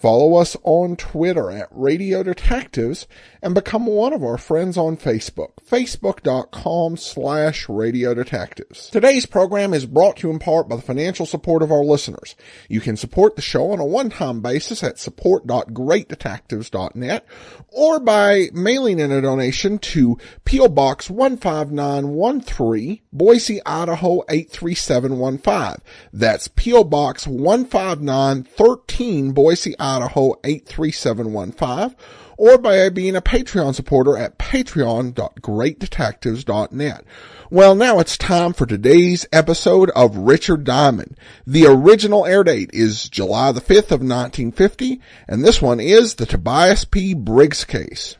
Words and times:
Follow 0.00 0.34
us 0.36 0.56
on 0.62 0.96
Twitter 0.96 1.50
at 1.50 1.68
Radio 1.70 2.22
Detectives 2.22 3.06
and 3.42 3.54
become 3.54 3.84
one 3.84 4.14
of 4.14 4.24
our 4.24 4.38
friends 4.38 4.78
on 4.78 4.96
Facebook, 4.96 5.50
facebook.com 5.62 6.96
slash 6.96 7.68
Radio 7.68 8.14
Detectives. 8.14 8.88
Today's 8.88 9.26
program 9.26 9.74
is 9.74 9.84
brought 9.84 10.16
to 10.16 10.28
you 10.28 10.32
in 10.32 10.38
part 10.38 10.70
by 10.70 10.76
the 10.76 10.82
financial 10.82 11.26
support 11.26 11.62
of 11.62 11.70
our 11.70 11.84
listeners. 11.84 12.34
You 12.66 12.80
can 12.80 12.96
support 12.96 13.36
the 13.36 13.42
show 13.42 13.72
on 13.72 13.78
a 13.78 13.84
one-time 13.84 14.40
basis 14.40 14.82
at 14.82 14.98
support.greatdetectives.net 14.98 17.26
or 17.68 18.00
by 18.00 18.48
mailing 18.54 19.00
in 19.00 19.12
a 19.12 19.20
donation 19.20 19.78
to 19.78 20.16
P.O. 20.46 20.68
Box 20.68 21.08
15913, 21.08 23.00
Boise, 23.12 23.60
Idaho 23.66 24.22
83715. 24.30 25.82
That's 26.10 26.48
P.O. 26.48 26.84
Box 26.84 27.26
15913, 27.26 29.32
Boise, 29.32 29.74
Idaho 29.78 29.89
83715 29.98 31.96
or 32.40 32.56
by 32.56 32.88
being 32.88 33.16
a 33.16 33.20
Patreon 33.20 33.74
supporter 33.74 34.16
at 34.16 34.38
patreon.greatdetectives.net. 34.38 37.04
Well, 37.50 37.74
now 37.74 37.98
it's 37.98 38.16
time 38.16 38.54
for 38.54 38.64
today's 38.64 39.26
episode 39.30 39.90
of 39.90 40.16
Richard 40.16 40.64
Diamond. 40.64 41.18
The 41.46 41.66
original 41.66 42.24
air 42.24 42.42
date 42.42 42.70
is 42.72 43.10
July 43.10 43.52
the 43.52 43.60
5th 43.60 43.90
of 43.90 44.00
1950, 44.00 45.02
and 45.28 45.44
this 45.44 45.60
one 45.60 45.80
is 45.80 46.14
the 46.14 46.24
Tobias 46.24 46.86
P. 46.86 47.12
Briggs 47.12 47.64
case. 47.64 48.16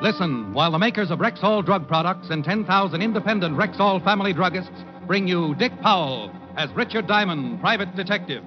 Listen 0.00 0.54
while 0.54 0.70
the 0.70 0.78
makers 0.78 1.10
of 1.10 1.18
Rexall 1.18 1.64
drug 1.64 1.88
products 1.88 2.28
and 2.30 2.44
10,000 2.44 3.02
independent 3.02 3.56
Rexall 3.56 4.02
family 4.04 4.32
druggists 4.32 4.84
bring 5.08 5.26
you 5.26 5.56
Dick 5.56 5.72
Powell 5.80 6.30
as 6.56 6.70
Richard 6.76 7.08
Diamond, 7.08 7.60
private 7.60 7.96
detective. 7.96 8.44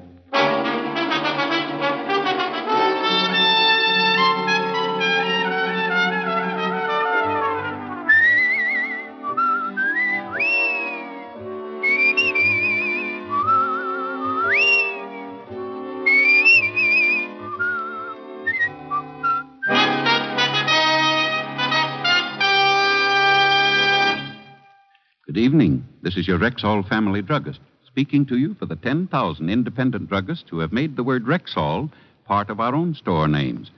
Evening. 25.52 25.86
This 26.02 26.16
is 26.16 26.30
your 26.30 26.40
Rexall 26.40 26.88
family 26.88 27.22
druggist 27.22 27.60
speaking 27.86 28.26
to 28.28 28.38
you 28.38 28.54
for 28.54 28.66
the 28.66 28.78
10,000 28.78 29.50
independent 29.50 30.10
druggists 30.10 30.48
who 30.50 30.60
have 30.60 30.72
made 30.72 30.96
the 30.96 31.04
word 31.04 31.26
Rexall 31.26 31.92
part 32.26 32.50
of 32.50 32.62
our 32.62 32.74
own 32.74 32.96
store 32.96 33.28
names 33.28 33.70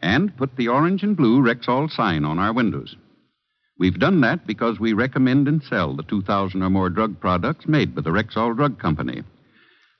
and 0.00 0.34
put 0.38 0.56
the 0.56 0.68
orange 0.68 1.02
and 1.02 1.14
blue 1.14 1.42
Rexall 1.42 1.90
sign 1.90 2.24
on 2.24 2.38
our 2.38 2.54
windows. 2.54 2.96
We've 3.78 3.98
done 3.98 4.22
that 4.22 4.46
because 4.46 4.80
we 4.80 4.94
recommend 4.94 5.48
and 5.48 5.62
sell 5.62 5.94
the 5.94 6.02
2,000 6.04 6.62
or 6.62 6.70
more 6.70 6.88
drug 6.88 7.20
products 7.20 7.68
made 7.68 7.94
by 7.94 8.00
the 8.00 8.10
Rexall 8.10 8.56
Drug 8.56 8.78
Company. 8.78 9.22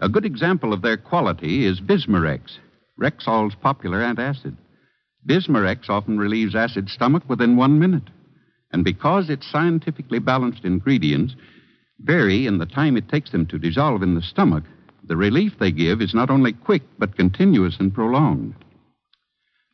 A 0.00 0.08
good 0.08 0.24
example 0.24 0.72
of 0.72 0.80
their 0.80 0.96
quality 0.96 1.66
is 1.66 1.78
Bismarex, 1.78 2.56
Rexall's 2.98 3.54
popular 3.54 3.98
antacid. 3.98 4.56
Bismarex 5.28 5.90
often 5.90 6.16
relieves 6.16 6.54
acid 6.54 6.88
stomach 6.88 7.24
within 7.28 7.54
one 7.54 7.78
minute. 7.78 8.08
And 8.72 8.84
because 8.84 9.30
its 9.30 9.50
scientifically 9.50 10.18
balanced 10.18 10.64
ingredients 10.64 11.34
vary 12.00 12.46
in 12.46 12.58
the 12.58 12.66
time 12.66 12.96
it 12.96 13.08
takes 13.08 13.30
them 13.30 13.46
to 13.46 13.58
dissolve 13.58 14.02
in 14.02 14.14
the 14.14 14.22
stomach, 14.22 14.64
the 15.04 15.16
relief 15.16 15.58
they 15.58 15.70
give 15.72 16.02
is 16.02 16.14
not 16.14 16.30
only 16.30 16.52
quick, 16.52 16.82
but 16.98 17.16
continuous 17.16 17.76
and 17.80 17.94
prolonged. 17.94 18.54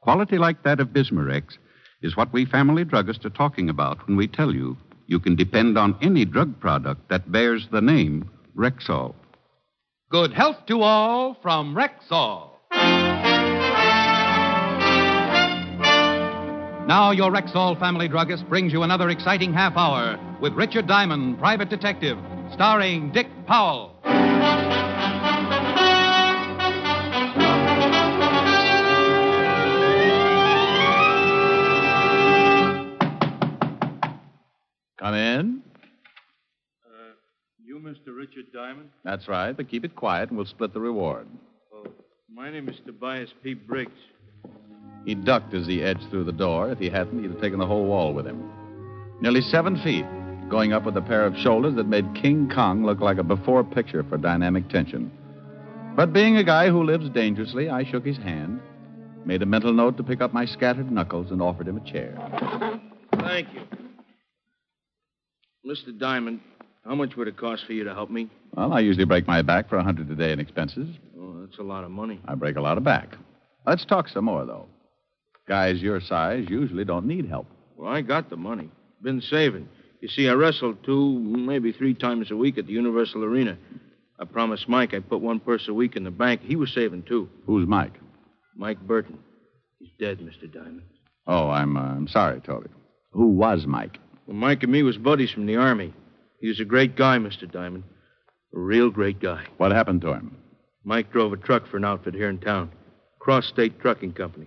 Quality 0.01 0.39
like 0.39 0.63
that 0.63 0.81
of 0.81 0.89
Bismarex 0.89 1.59
is 2.03 2.17
what 2.17 2.33
we 2.33 2.45
family 2.45 2.85
druggists 2.85 3.25
are 3.25 3.31
talking 3.31 3.69
about 3.69 4.07
when 4.07 4.17
we 4.17 4.29
tell 4.29 4.55
you 4.55 4.77
you 5.07 5.19
can 5.19 5.35
depend 5.35 5.77
on 5.77 5.97
any 6.01 6.25
drug 6.25 6.59
product 6.61 7.09
that 7.09 7.31
bears 7.33 7.69
the 7.73 7.81
name 7.81 8.31
Rexall. 8.57 9.15
Good 10.11 10.33
health 10.33 10.67
to 10.67 10.83
all 10.83 11.35
from 11.43 11.75
Rexall. 11.75 12.54
Now, 16.87 17.13
your 17.13 17.31
Rexall 17.31 17.81
family 17.81 18.09
druggist 18.09 18.47
brings 18.47 18.71
you 18.71 18.83
another 18.83 19.09
exciting 19.09 19.55
half 19.55 19.75
hour 19.75 20.19
with 20.43 20.53
Richard 20.53 20.87
Diamond, 20.87 21.39
private 21.39 21.71
detective, 21.71 22.19
starring 22.53 23.11
Dick 23.11 23.27
Powell. 23.47 23.97
Come 34.99 35.15
in. 35.15 35.63
Uh, 36.85 37.15
you, 37.65 37.79
Mr. 37.79 38.15
Richard 38.15 38.53
Diamond? 38.53 38.91
That's 39.05 39.27
right, 39.27 39.57
but 39.57 39.71
keep 39.71 39.87
it 39.87 39.97
quiet 39.97 40.29
and 40.29 40.37
we'll 40.37 40.47
split 40.47 40.75
the 40.75 40.81
reward. 40.81 41.29
Well, 41.73 41.87
my 42.31 42.51
name 42.51 42.69
is 42.69 42.77
Tobias 42.85 43.31
P. 43.43 43.55
Briggs. 43.55 43.93
He 45.05 45.15
ducked 45.15 45.53
as 45.55 45.67
he 45.67 45.83
edged 45.83 46.09
through 46.11 46.25
the 46.25 46.33
door. 46.33 46.71
If 46.71 46.79
he 46.79 46.89
hadn't, 46.89 47.23
he'd 47.23 47.31
have 47.31 47.41
taken 47.41 47.59
the 47.59 47.67
whole 47.67 47.85
wall 47.85 48.15
with 48.15 48.27
him. 48.27 48.51
Nearly 49.21 49.43
seven 49.43 49.81
feet, 49.83 50.07
going 50.49 50.73
up 50.73 50.85
with 50.85 50.97
a 50.97 51.03
pair 51.03 51.27
of 51.27 51.37
shoulders 51.37 51.75
that 51.77 51.87
made 51.87 52.15
King 52.15 52.51
Kong 52.53 52.85
look 52.85 53.01
like 53.01 53.19
a 53.19 53.23
before 53.23 53.65
picture 53.65 54.03
for 54.05 54.17
dynamic 54.17 54.69
tension. 54.69 55.11
But 55.97 56.13
being 56.13 56.37
a 56.37 56.45
guy 56.45 56.69
who 56.69 56.83
lives 56.83 57.09
dangerously, 57.11 57.69
I 57.69 57.85
shook 57.85 58.05
his 58.05 58.17
hand, 58.17 58.61
made 59.25 59.43
a 59.43 59.47
mental 59.47 59.73
note 59.73 59.97
to 59.99 60.03
pick 60.03 60.21
up 60.21 60.33
my 60.33 60.45
scattered 60.45 60.91
knuckles, 60.91 61.31
and 61.31 61.41
offered 61.41 61.69
him 61.69 61.77
a 61.77 61.91
chair. 61.91 62.17
Thank 63.21 63.49
you. 63.55 63.63
Mr. 65.67 65.97
Diamond, 65.99 66.41
how 66.85 66.95
much 66.95 67.17
would 67.17 67.29
it 67.29 67.37
cost 67.37 67.65
for 67.67 67.73
you 67.73 67.85
to 67.85 67.95
help 67.95 68.11
me? 68.11 68.29
Well, 68.57 68.73
I 68.73 68.81
usually 68.81 69.07
break 69.07 69.27
my 69.27 69.41
back 69.43 69.69
for 69.69 69.77
a 69.77 69.83
hundred 69.83 70.11
a 70.11 70.15
day 70.15 70.33
in 70.33 70.41
expenses. 70.41 70.89
Oh, 71.19 71.41
that's 71.41 71.59
a 71.59 71.63
lot 71.63 71.85
of 71.85 71.91
money. 71.91 72.21
I 72.27 72.35
break 72.35 72.57
a 72.57 72.61
lot 72.61 72.77
of 72.77 72.85
back. 72.85 73.17
Let's 73.67 73.85
talk 73.85 74.09
some 74.09 74.27
more, 74.27 74.45
though. 74.45 74.67
Guys 75.47 75.83
your 75.83 76.01
size 76.01 76.47
usually 76.49 76.85
don't 76.85 77.07
need 77.07 77.29
help. 77.29 77.47
Well, 77.77 77.93
I 77.93 78.01
got 78.01 78.31
the 78.31 78.37
money. 78.37 78.71
Been 79.03 79.21
saving. 79.21 79.69
You 80.01 80.09
see, 80.09 80.29
I 80.29 80.33
wrestled 80.33 80.85
two, 80.85 81.19
maybe 81.19 81.73
three 81.73 81.95
times 81.95 82.31
a 82.31 82.37
week 82.37 82.59
at 82.59 82.67
the 82.67 82.73
Universal 82.73 83.25
Arena. 83.25 83.57
I 84.19 84.25
promised 84.25 84.69
Mike 84.69 84.95
I'd 84.95 85.09
put 85.09 85.21
one 85.21 85.41
purse 85.41 85.67
a 85.69 85.75
week 85.75 85.97
in 85.97 86.05
the 86.05 86.11
bank. 86.11 86.43
He 86.43 86.57
was 86.57 86.73
saving, 86.73 87.03
too. 87.03 87.29
Who's 87.47 87.67
Mike? 87.67 87.95
Mike 88.57 88.81
Burton. 88.81 89.19
He's 89.79 89.91
dead, 89.99 90.19
Mr. 90.21 90.51
Diamond. 90.53 90.83
Oh, 91.27 91.49
I'm, 91.51 91.77
uh, 91.77 91.81
I'm 91.81 92.09
sorry, 92.09 92.41
Toby. 92.41 92.69
Who 93.13 93.29
was 93.29 93.67
Mike? 93.67 93.99
Well, 94.27 94.37
Mike 94.37 94.63
and 94.63 94.73
me 94.73 94.83
was 94.83 94.97
buddies 94.97 95.31
from 95.31 95.47
the 95.47 95.57
Army. 95.57 95.93
He 96.41 96.49
was 96.49 96.61
a 96.61 96.65
great 96.65 96.97
guy, 96.97 97.19
Mr. 97.19 97.51
Diamond. 97.51 97.85
A 98.55 98.59
real 98.59 98.91
great 98.91 99.21
guy. 99.21 99.45
What 99.57 99.73
happened 99.73 100.03
to 100.03 100.13
him? 100.13 100.37
Mike 100.85 101.11
drove 101.13 101.33
a 101.33 101.37
truck 101.37 101.67
for 101.67 101.77
an 101.79 101.85
outfit 101.85 102.15
here 102.15 102.29
in 102.29 102.39
town. 102.39 102.71
Cross 103.19 103.49
State 103.49 103.81
Trucking 103.81 104.13
Company. 104.13 104.47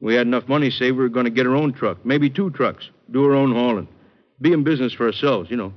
We 0.00 0.14
had 0.14 0.26
enough 0.26 0.48
money 0.48 0.70
saved, 0.70 0.96
we 0.96 1.02
were 1.02 1.08
going 1.08 1.26
to 1.26 1.30
get 1.30 1.46
our 1.46 1.54
own 1.54 1.72
truck, 1.72 2.04
maybe 2.04 2.30
two 2.30 2.50
trucks, 2.50 2.88
do 3.10 3.24
our 3.24 3.34
own 3.34 3.52
hauling, 3.52 3.88
be 4.40 4.52
in 4.52 4.64
business 4.64 4.94
for 4.94 5.06
ourselves, 5.06 5.50
you 5.50 5.56
know. 5.56 5.74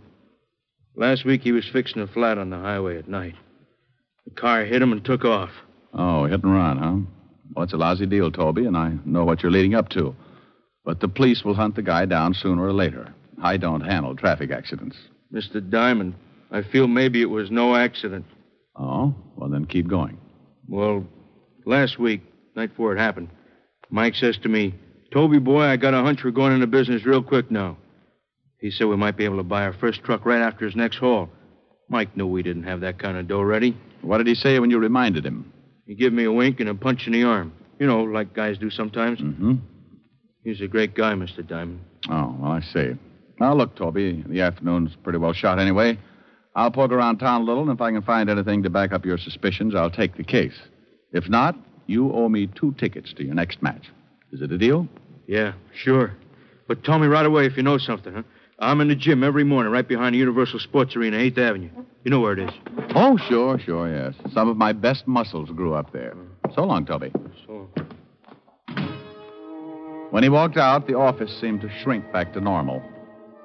Last 0.95 1.25
week 1.25 1.41
he 1.41 1.51
was 1.51 1.67
fixing 1.71 2.01
a 2.01 2.07
flat 2.07 2.37
on 2.37 2.49
the 2.49 2.57
highway 2.57 2.97
at 2.97 3.09
night. 3.09 3.35
The 4.25 4.31
car 4.31 4.63
hit 4.63 4.81
him 4.81 4.91
and 4.91 5.03
took 5.03 5.25
off. 5.25 5.49
Oh, 5.93 6.25
hit 6.25 6.43
and 6.43 6.53
run, 6.53 6.77
huh? 6.77 7.11
Well, 7.55 7.63
it's 7.63 7.73
a 7.73 7.77
lousy 7.77 8.05
deal, 8.05 8.31
Toby, 8.31 8.65
and 8.65 8.77
I 8.77 8.93
know 9.05 9.25
what 9.25 9.43
you're 9.43 9.51
leading 9.51 9.75
up 9.75 9.89
to. 9.89 10.15
But 10.85 10.99
the 10.99 11.07
police 11.07 11.43
will 11.43 11.53
hunt 11.53 11.75
the 11.75 11.81
guy 11.81 12.05
down 12.05 12.33
sooner 12.33 12.63
or 12.63 12.73
later. 12.73 13.13
I 13.41 13.57
don't 13.57 13.81
handle 13.81 14.15
traffic 14.15 14.51
accidents. 14.51 14.95
Mr. 15.33 15.67
Diamond, 15.67 16.15
I 16.51 16.61
feel 16.61 16.87
maybe 16.87 17.21
it 17.21 17.29
was 17.29 17.51
no 17.51 17.75
accident. 17.75 18.25
Oh? 18.75 19.13
Well, 19.35 19.49
then 19.49 19.65
keep 19.65 19.87
going. 19.87 20.17
Well, 20.67 21.05
last 21.65 21.99
week, 21.99 22.21
night 22.55 22.69
before 22.69 22.95
it 22.95 22.99
happened, 22.99 23.29
Mike 23.93 24.15
says 24.15 24.39
to 24.41 24.49
me, 24.49 24.73
Toby, 25.13 25.37
boy, 25.37 25.61
I 25.61 25.77
got 25.77 25.93
a 25.93 26.01
hunch 26.01 26.23
we're 26.23 26.31
going 26.31 26.51
into 26.51 26.65
business 26.65 27.05
real 27.05 27.21
quick 27.21 27.51
now. 27.51 27.77
He 28.59 28.71
said 28.71 28.87
we 28.87 28.97
might 28.97 29.15
be 29.17 29.25
able 29.25 29.37
to 29.37 29.43
buy 29.43 29.65
our 29.65 29.73
first 29.73 30.03
truck 30.03 30.25
right 30.25 30.41
after 30.41 30.65
his 30.65 30.75
next 30.75 30.97
haul. 30.97 31.29
Mike 31.89 32.17
knew 32.17 32.25
we 32.25 32.41
didn't 32.41 32.63
have 32.63 32.81
that 32.81 32.97
kind 32.97 33.17
of 33.17 33.27
dough 33.27 33.43
ready. 33.43 33.77
What 34.01 34.17
did 34.17 34.25
he 34.25 34.33
say 34.33 34.57
when 34.57 34.71
you 34.71 34.79
reminded 34.79 35.23
him? 35.23 35.53
He 35.85 35.93
gave 35.93 36.11
me 36.11 36.23
a 36.23 36.31
wink 36.31 36.59
and 36.59 36.69
a 36.69 36.73
punch 36.73 37.05
in 37.05 37.13
the 37.13 37.21
arm. 37.21 37.53
You 37.79 37.85
know, 37.85 38.01
like 38.01 38.33
guys 38.33 38.57
do 38.57 38.71
sometimes. 38.71 39.19
Mm-hmm. 39.19 39.53
He's 40.43 40.61
a 40.61 40.67
great 40.67 40.95
guy, 40.95 41.13
Mr. 41.13 41.47
Diamond. 41.47 41.81
Oh, 42.09 42.35
well, 42.39 42.51
I 42.51 42.61
see. 42.61 42.93
Now, 43.39 43.53
look, 43.53 43.75
Toby, 43.75 44.23
the 44.27 44.41
afternoon's 44.41 44.95
pretty 45.03 45.19
well 45.19 45.33
shot 45.33 45.59
anyway. 45.59 45.99
I'll 46.55 46.71
poke 46.71 46.91
around 46.91 47.19
town 47.19 47.41
a 47.41 47.43
little, 47.43 47.61
and 47.61 47.71
if 47.73 47.81
I 47.81 47.91
can 47.91 48.01
find 48.01 48.27
anything 48.27 48.63
to 48.63 48.71
back 48.71 48.91
up 48.91 49.05
your 49.05 49.19
suspicions, 49.19 49.75
I'll 49.75 49.91
take 49.91 50.17
the 50.17 50.23
case. 50.23 50.59
If 51.11 51.29
not, 51.29 51.55
you 51.87 52.11
owe 52.13 52.29
me 52.29 52.47
two 52.47 52.73
tickets 52.73 53.13
to 53.13 53.23
your 53.23 53.35
next 53.35 53.61
match. 53.61 53.91
Is 54.31 54.41
it 54.41 54.51
a 54.51 54.57
deal? 54.57 54.87
Yeah, 55.27 55.53
sure. 55.75 56.13
But 56.67 56.83
tell 56.83 56.99
me 56.99 57.07
right 57.07 57.25
away 57.25 57.45
if 57.45 57.57
you 57.57 57.63
know 57.63 57.77
something, 57.77 58.13
huh? 58.13 58.23
I'm 58.59 58.79
in 58.81 58.87
the 58.87 58.95
gym 58.95 59.23
every 59.23 59.43
morning 59.43 59.71
right 59.71 59.87
behind 59.87 60.15
the 60.15 60.19
Universal 60.19 60.59
Sports 60.59 60.95
Arena, 60.95 61.17
8th 61.17 61.37
Avenue. 61.37 61.69
You 62.03 62.11
know 62.11 62.19
where 62.19 62.33
it 62.33 62.39
is. 62.39 62.51
Oh, 62.95 63.17
sure, 63.17 63.59
sure, 63.59 63.89
yes. 63.89 64.13
Some 64.33 64.47
of 64.47 64.57
my 64.57 64.71
best 64.73 65.07
muscles 65.07 65.49
grew 65.49 65.73
up 65.73 65.91
there. 65.91 66.15
So 66.55 66.63
long, 66.63 66.85
Toby. 66.85 67.11
So, 67.45 67.67
When 70.11 70.23
he 70.23 70.29
walked 70.29 70.57
out, 70.57 70.87
the 70.87 70.95
office 70.95 71.35
seemed 71.41 71.61
to 71.61 71.69
shrink 71.81 72.11
back 72.13 72.33
to 72.33 72.41
normal. 72.41 72.81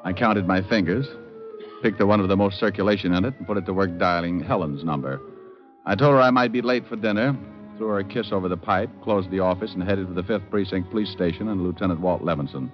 I 0.05 0.13
counted 0.13 0.47
my 0.47 0.63
fingers, 0.69 1.07
picked 1.83 1.99
the 1.99 2.07
one 2.07 2.21
with 2.21 2.29
the 2.29 2.37
most 2.37 2.61
circulation 2.61 3.13
in 3.15 3.25
it, 3.25 3.35
and 3.39 3.47
put 3.47 3.57
it 3.57 3.67
to 3.67 3.73
work 3.73 3.99
dialing 3.99 4.41
Helen's 4.41 4.85
number. 4.85 5.21
I 5.87 5.95
told 5.95 6.13
her 6.13 6.21
I 6.21 6.31
might 6.31 6.53
be 6.53 6.61
late 6.61 6.87
for 6.87 6.97
dinner, 6.97 7.37
threw 7.79 7.89
her 7.89 8.01
a 8.01 8.05
kiss 8.05 8.33
over 8.33 8.49
the 8.49 8.57
pipe, 8.57 8.91
closed 9.03 9.31
the 9.31 9.41
office, 9.41 9.73
and 9.73 9.83
headed 9.83 10.09
for 10.09 10.15
the 10.15 10.23
5th 10.23 10.51
Precinct 10.51 10.91
Police 10.91 11.11
Station 11.11 11.49
and 11.49 11.63
Lieutenant 11.63 12.01
Walt 12.01 12.23
Levinson. 12.23 12.71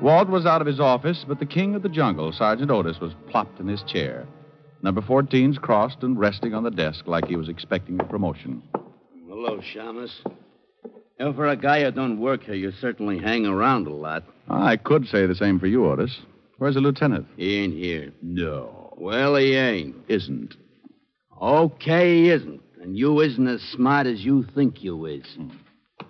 Walt 0.00 0.28
was 0.28 0.46
out 0.46 0.60
of 0.60 0.66
his 0.66 0.80
office, 0.80 1.24
but 1.26 1.38
the 1.38 1.46
king 1.46 1.74
of 1.74 1.82
the 1.82 1.88
jungle, 1.88 2.32
Sergeant 2.32 2.70
Otis, 2.70 3.00
was 3.00 3.12
plopped 3.28 3.60
in 3.60 3.68
his 3.68 3.82
chair. 3.82 4.26
Number 4.82 5.00
14's 5.00 5.58
crossed 5.58 6.02
and 6.02 6.18
resting 6.18 6.54
on 6.54 6.64
the 6.64 6.70
desk 6.70 7.06
like 7.06 7.26
he 7.26 7.36
was 7.36 7.48
expecting 7.48 8.00
a 8.00 8.04
promotion. 8.04 8.62
Hello, 9.28 9.60
Shamus. 9.60 10.10
Well, 11.18 11.34
for 11.34 11.46
a 11.46 11.56
guy 11.56 11.84
who 11.84 11.90
don't 11.92 12.18
work 12.18 12.44
here, 12.44 12.54
you 12.54 12.72
certainly 12.80 13.18
hang 13.18 13.46
around 13.46 13.86
a 13.86 13.92
lot. 13.92 14.24
I 14.48 14.76
could 14.76 15.06
say 15.06 15.26
the 15.26 15.34
same 15.34 15.60
for 15.60 15.66
you, 15.66 15.86
Otis. 15.86 16.18
Where's 16.58 16.74
the 16.74 16.80
lieutenant? 16.80 17.26
He 17.36 17.58
ain't 17.58 17.74
here. 17.74 18.12
No. 18.22 18.94
Well, 18.96 19.36
he 19.36 19.54
ain't. 19.54 19.96
Isn't. 20.08 20.56
Okay, 21.40 22.22
he 22.22 22.30
isn't. 22.30 22.60
And 22.82 22.96
you 22.98 23.20
isn't 23.20 23.46
as 23.46 23.60
smart 23.60 24.08
as 24.08 24.24
you 24.24 24.44
think 24.54 24.82
you 24.82 25.06
is. 25.06 25.24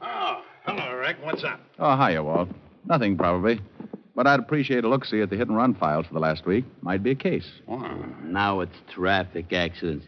Oh, 0.01 0.41
hello, 0.65 0.95
Rick. 0.97 1.19
What's 1.23 1.45
up? 1.45 1.61
Oh, 1.79 1.97
hiya, 1.97 2.23
Walt. 2.23 2.49
Nothing, 2.87 3.19
probably. 3.19 3.61
But 4.17 4.27
I'd 4.27 4.41
appreciate 4.41 4.83
a 4.85 4.89
look 4.89 5.05
see 5.05 5.21
at 5.21 5.29
the 5.29 5.37
hit 5.37 5.49
and 5.49 5.57
run 5.57 5.75
files 5.75 6.07
for 6.07 6.15
the 6.15 6.21
last 6.21 6.47
week. 6.47 6.65
Might 6.81 7.03
be 7.03 7.11
a 7.11 7.15
case. 7.15 7.47
Oh. 7.69 8.05
Now 8.25 8.61
it's 8.61 8.77
traffic 8.95 9.53
accidents. 9.53 10.07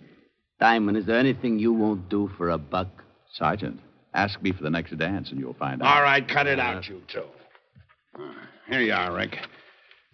Diamond, 0.58 0.96
is 0.96 1.04
there 1.04 1.18
anything 1.18 1.58
you 1.58 1.72
won't 1.74 2.08
do 2.08 2.30
for 2.38 2.48
a 2.50 2.58
buck? 2.58 2.88
Sergeant, 3.34 3.80
ask 4.14 4.40
me 4.40 4.52
for 4.52 4.62
the 4.62 4.70
next 4.70 4.96
dance 4.96 5.30
and 5.30 5.40
you'll 5.40 5.54
find 5.54 5.82
out. 5.82 5.96
All 5.96 6.02
right, 6.02 6.26
cut 6.26 6.46
it 6.46 6.58
out, 6.58 6.86
you 6.86 7.02
two. 7.12 7.24
Uh, 8.18 8.32
Here 8.68 8.80
you 8.80 8.92
are, 8.92 9.14
Rick. 9.14 9.36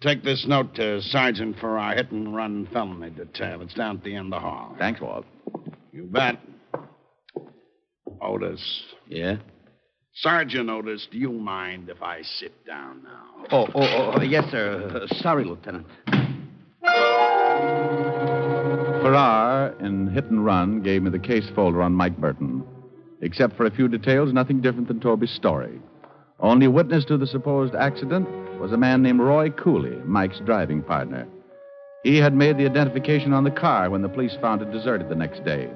Take 0.01 0.23
this 0.23 0.45
note 0.47 0.73
to 0.75 1.01
Sergeant 1.01 1.59
Farrar 1.59 1.95
hit 1.95 2.11
and 2.11 2.35
run 2.35 2.67
felony 2.73 3.11
detail. 3.11 3.61
It's 3.61 3.73
down 3.73 3.97
at 3.97 4.03
the 4.03 4.15
end 4.15 4.33
of 4.33 4.41
the 4.41 4.45
hall. 4.45 4.75
Thanks, 4.79 4.99
Walt. 4.99 5.25
You 5.91 6.03
bet. 6.05 6.39
Otis. 8.21 8.83
Yeah? 9.07 9.37
Sergeant 10.13 10.69
Otis, 10.69 11.07
do 11.11 11.17
you 11.17 11.31
mind 11.31 11.89
if 11.89 12.01
I 12.01 12.21
sit 12.21 12.65
down 12.65 13.03
now? 13.03 13.45
Oh, 13.51 13.67
oh, 13.75 14.13
oh 14.15 14.21
yes, 14.21 14.49
sir. 14.51 15.07
Uh, 15.09 15.15
sorry, 15.15 15.43
Lieutenant. 15.43 15.87
Farrar 19.01 19.75
in 19.79 20.07
Hit 20.07 20.25
and 20.25 20.45
Run 20.45 20.81
gave 20.81 21.03
me 21.03 21.09
the 21.09 21.19
case 21.19 21.49
folder 21.55 21.81
on 21.81 21.93
Mike 21.93 22.17
Burton. 22.17 22.63
Except 23.21 23.55
for 23.57 23.65
a 23.65 23.71
few 23.71 23.87
details, 23.87 24.31
nothing 24.33 24.61
different 24.61 24.87
than 24.87 24.99
Toby's 24.99 25.31
story. 25.31 25.79
Only 26.39 26.67
witness 26.67 27.05
to 27.05 27.17
the 27.17 27.27
supposed 27.27 27.75
accident 27.75 28.27
was 28.59 28.71
a 28.71 28.77
man 28.77 29.01
named 29.01 29.19
Roy 29.19 29.49
Cooley, 29.49 29.97
Mike's 30.05 30.39
driving 30.45 30.81
partner. 30.81 31.27
He 32.03 32.17
had 32.17 32.33
made 32.33 32.57
the 32.57 32.65
identification 32.65 33.31
on 33.31 33.43
the 33.43 33.51
car 33.51 33.89
when 33.89 34.01
the 34.01 34.09
police 34.09 34.35
found 34.41 34.61
it 34.61 34.71
deserted 34.71 35.07
the 35.07 35.15
next 35.15 35.43
day. 35.45 35.69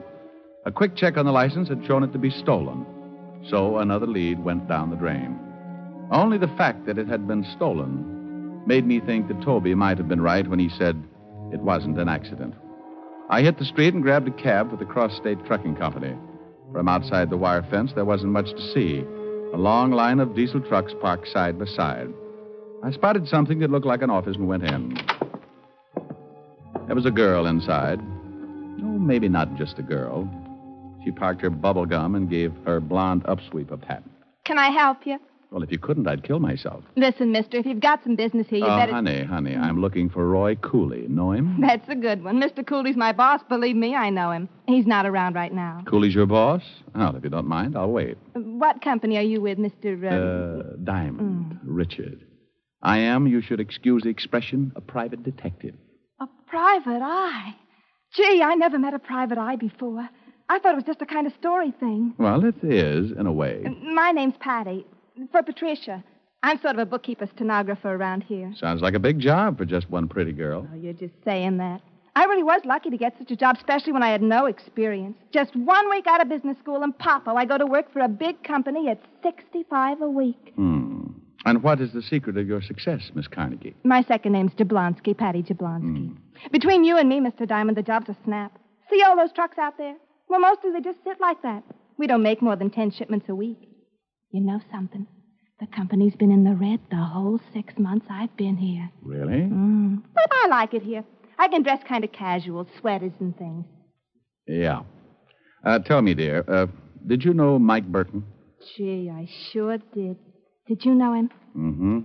A 0.66 0.72
quick 0.72 0.96
check 0.96 1.18
on 1.18 1.26
the 1.26 1.32
license 1.32 1.70
had 1.70 1.86
shown 1.86 2.04
it 2.04 2.12
to 2.14 2.18
be 2.18 2.32
stolen. 2.32 2.86
So 3.48 3.78
another 3.78 4.08
lead 4.08 4.44
went 4.44 4.68
down 4.68 4.90
the 4.90 4.96
drain. 4.96 5.40
Only 6.12 6.40
the 6.40 6.48
fact 6.58 6.88
that 6.88 6.98
it 6.98 7.08
had 7.08 7.28
been 7.28 7.46
stolen 7.56 8.64
made 8.66 8.88
me 8.88 9.00
think 9.00 9.28
that 9.28 9.44
Toby 9.44 9.76
might 9.76 10.00
have 10.00 10.08
been 10.08 10.22
right 10.22 10.48
when 10.48 10.58
he 10.58 10.70
said 10.70 11.02
it 11.54 11.60
wasn't 11.60 12.00
an 12.00 12.10
accident. 12.10 12.56
I 13.30 13.42
hit 13.44 13.60
the 13.60 13.66
street 13.66 13.94
and 13.94 14.02
grabbed 14.02 14.28
a 14.28 14.32
cab 14.32 14.72
for 14.72 14.78
the 14.78 14.86
Cross 14.86 15.18
State 15.18 15.46
Trucking 15.46 15.76
Company. 15.76 16.16
From 16.72 16.88
outside 16.88 17.30
the 17.30 17.38
wire 17.38 17.66
fence, 17.70 17.94
there 17.94 18.06
wasn't 18.06 18.32
much 18.32 18.50
to 18.50 18.74
see. 18.74 19.04
A 19.54 19.58
long 19.58 19.92
line 19.92 20.20
of 20.20 20.36
diesel 20.36 20.62
trucks 20.62 20.94
parked 21.00 21.28
side 21.28 21.60
by 21.60 21.66
side. 21.66 22.12
I 22.84 22.92
spotted 22.92 23.28
something 23.28 23.60
that 23.60 23.72
looked 23.72 23.86
like 23.86 24.02
an 24.02 24.10
office 24.10 24.36
and 24.36 24.48
went 24.48 24.64
in. 24.64 24.98
There 26.88 26.96
was 26.96 27.06
a 27.06 27.12
girl 27.12 27.48
inside. 27.48 28.00
Oh, 28.00 29.00
maybe 29.00 29.28
not 29.28 29.56
just 29.56 29.80
a 29.80 29.82
girl. 29.82 30.30
She 31.04 31.12
parked 31.12 31.42
her 31.42 31.50
bubble 31.50 31.86
gum 31.88 32.14
and 32.14 32.30
gave 32.30 32.54
her 32.66 32.80
blonde 32.80 33.24
upsweep 33.24 33.72
a 33.72 33.78
pat. 33.78 34.04
Can 34.44 34.60
I 34.60 34.70
help 34.70 35.06
you? 35.06 35.18
Well, 35.50 35.64
if 35.64 35.72
you 35.72 35.80
couldn't, 35.80 36.08
I'd 36.08 36.24
kill 36.24 36.40
myself. 36.40 36.84
Listen, 36.96 37.32
mister, 37.32 37.58
if 37.58 37.66
you've 37.66 37.80
got 37.80 38.04
some 38.04 38.16
business 38.16 38.48
here, 38.48 38.60
you 38.60 38.66
oh, 38.66 38.78
better. 38.78 38.92
honey, 38.92 39.24
honey, 39.24 39.56
I'm 39.56 39.82
looking 39.82 40.10
for 40.10 40.28
Roy 40.28 40.56
Cooley. 40.56 41.08
Know 41.08 41.32
him? 41.32 41.58
That's 41.62 41.88
a 41.90 41.96
good 41.96 42.24
one. 42.24 42.40
Mr. 42.40 42.66
Cooley's 42.66 42.98
my 42.98 43.14
boss. 43.14 43.42
Believe 43.50 43.76
me, 43.76 43.96
I 43.96 44.10
know 44.10 44.32
him. 44.32 44.50
He's 44.68 44.86
not 44.86 45.06
around 45.06 45.34
right 45.34 45.54
now. 45.54 45.82
Cooley's 45.88 46.14
your 46.14 46.26
boss? 46.26 46.62
Well, 46.94 47.16
if 47.16 47.24
you 47.24 47.30
don't 47.30 47.48
mind, 47.48 47.78
I'll 47.78 47.92
wait. 47.92 48.18
What 48.34 48.82
company 48.82 49.18
are 49.18 49.24
you 49.24 49.42
with, 49.42 49.58
Mr. 49.58 50.04
Uh... 50.04 50.16
Uh, 50.16 50.76
Diamond, 50.84 51.60
Richard. 51.64 52.26
I 52.82 53.00
am, 53.00 53.26
you 53.26 53.42
should 53.42 53.60
excuse 53.60 54.04
the 54.04 54.10
expression, 54.10 54.72
a 54.76 54.82
private 54.82 55.24
detective. 55.24 55.76
Private 56.56 57.02
eye. 57.04 57.54
Gee, 58.16 58.42
I 58.42 58.56
never 58.56 58.80
met 58.80 58.94
a 58.94 59.00
private 59.00 59.38
eye 59.38 59.58
before. 59.58 60.08
I 60.48 60.58
thought 60.58 60.72
it 60.72 60.76
was 60.76 60.86
just 60.86 61.02
a 61.02 61.06
kind 61.06 61.28
of 61.28 61.34
story 61.34 61.74
thing. 61.82 62.14
Well, 62.18 62.46
it 62.46 62.56
is, 62.64 63.12
in 63.12 63.28
a 63.28 63.34
way. 63.34 63.66
My 63.94 64.12
name's 64.12 64.36
Patty. 64.40 64.86
For 65.34 65.44
Patricia. 65.44 66.02
I'm 66.44 66.58
sort 66.62 66.76
of 66.76 66.80
a 66.80 66.86
bookkeeper 66.86 67.28
stenographer 67.36 67.94
around 67.94 68.24
here. 68.24 68.54
Sounds 68.58 68.82
like 68.82 68.94
a 68.94 69.00
big 69.00 69.20
job 69.20 69.58
for 69.58 69.66
just 69.66 69.90
one 69.90 70.08
pretty 70.08 70.32
girl. 70.32 70.66
Oh, 70.72 70.78
you're 70.78 70.94
just 70.94 71.16
saying 71.26 71.58
that. 71.58 71.82
I 72.16 72.24
really 72.24 72.44
was 72.44 72.62
lucky 72.64 72.90
to 72.90 72.98
get 72.98 73.18
such 73.20 73.32
a 73.32 73.36
job, 73.36 73.58
especially 73.58 73.92
when 73.92 74.04
I 74.04 74.12
had 74.12 74.22
no 74.22 74.46
experience. 74.46 75.18
Just 75.34 75.54
one 75.58 75.90
week 75.90 76.08
out 76.08 76.22
of 76.22 76.30
business 76.30 76.58
school, 76.60 76.84
and 76.84 76.98
papa, 76.98 77.32
I 77.32 77.44
go 77.44 77.58
to 77.58 77.66
work 77.66 77.92
for 77.92 78.00
a 78.00 78.08
big 78.08 78.42
company 78.46 78.88
at 78.88 79.02
65 79.24 80.02
a 80.02 80.10
week. 80.10 80.54
Hmm. 80.56 80.85
And 81.46 81.62
what 81.62 81.80
is 81.80 81.94
the 81.94 82.02
secret 82.02 82.38
of 82.38 82.48
your 82.48 82.62
success, 82.62 83.12
Miss 83.14 83.28
Carnegie? 83.28 83.76
My 83.84 84.02
second 84.04 84.32
name's 84.32 84.54
Jablonsky, 84.54 85.16
Patty 85.16 85.44
Jablonsky. 85.44 86.16
Between 86.52 86.84
you 86.84 86.98
and 86.98 87.08
me, 87.08 87.20
Mr. 87.20 87.48
Diamond, 87.48 87.78
the 87.78 87.84
job's 87.84 88.10
a 88.10 88.18
snap. 88.24 88.58
See 88.90 89.02
all 89.04 89.16
those 89.16 89.32
trucks 89.32 89.58
out 89.60 89.78
there? 89.78 89.96
Well, 90.28 90.40
mostly 90.40 90.72
they 90.72 90.82
just 90.82 91.04
sit 91.04 91.22
like 91.22 91.42
that. 91.44 91.64
We 91.98 92.08
don't 92.08 92.24
make 92.24 92.42
more 92.42 92.56
than 92.56 92.72
10 92.72 92.92
shipments 92.92 93.30
a 93.30 93.36
week. 93.36 93.60
You 94.32 94.42
know 94.42 94.60
something? 94.72 95.06
The 95.60 95.68
company's 95.68 96.16
been 96.16 96.32
in 96.32 96.44
the 96.44 96.56
red 96.56 96.80
the 96.90 96.98
whole 96.98 97.40
six 97.54 97.74
months 97.78 98.08
I've 98.10 98.36
been 98.36 98.58
here. 98.58 98.90
Really? 99.02 99.44
Mm. 99.44 100.02
But 100.14 100.30
I 100.32 100.48
like 100.48 100.74
it 100.74 100.82
here. 100.82 101.06
I 101.38 101.48
can 101.48 101.62
dress 101.64 101.82
kind 101.88 102.04
of 102.04 102.12
casual, 102.12 102.68
sweaters 102.80 103.14
and 103.20 103.38
things. 103.38 103.66
Yeah. 104.48 104.82
Uh, 105.64 105.80
tell 105.80 106.02
me, 106.02 106.14
dear, 106.14 106.44
uh, 106.48 106.68
did 107.08 107.24
you 107.24 107.34
know 107.34 107.58
Mike 107.60 107.86
Burton? 107.86 108.26
Gee, 108.76 109.10
I 109.14 109.30
sure 109.52 109.78
did. 109.94 110.18
Did 110.68 110.84
you 110.84 110.96
know 110.96 111.14
him? 111.14 111.30
Mm-hmm. 111.56 112.00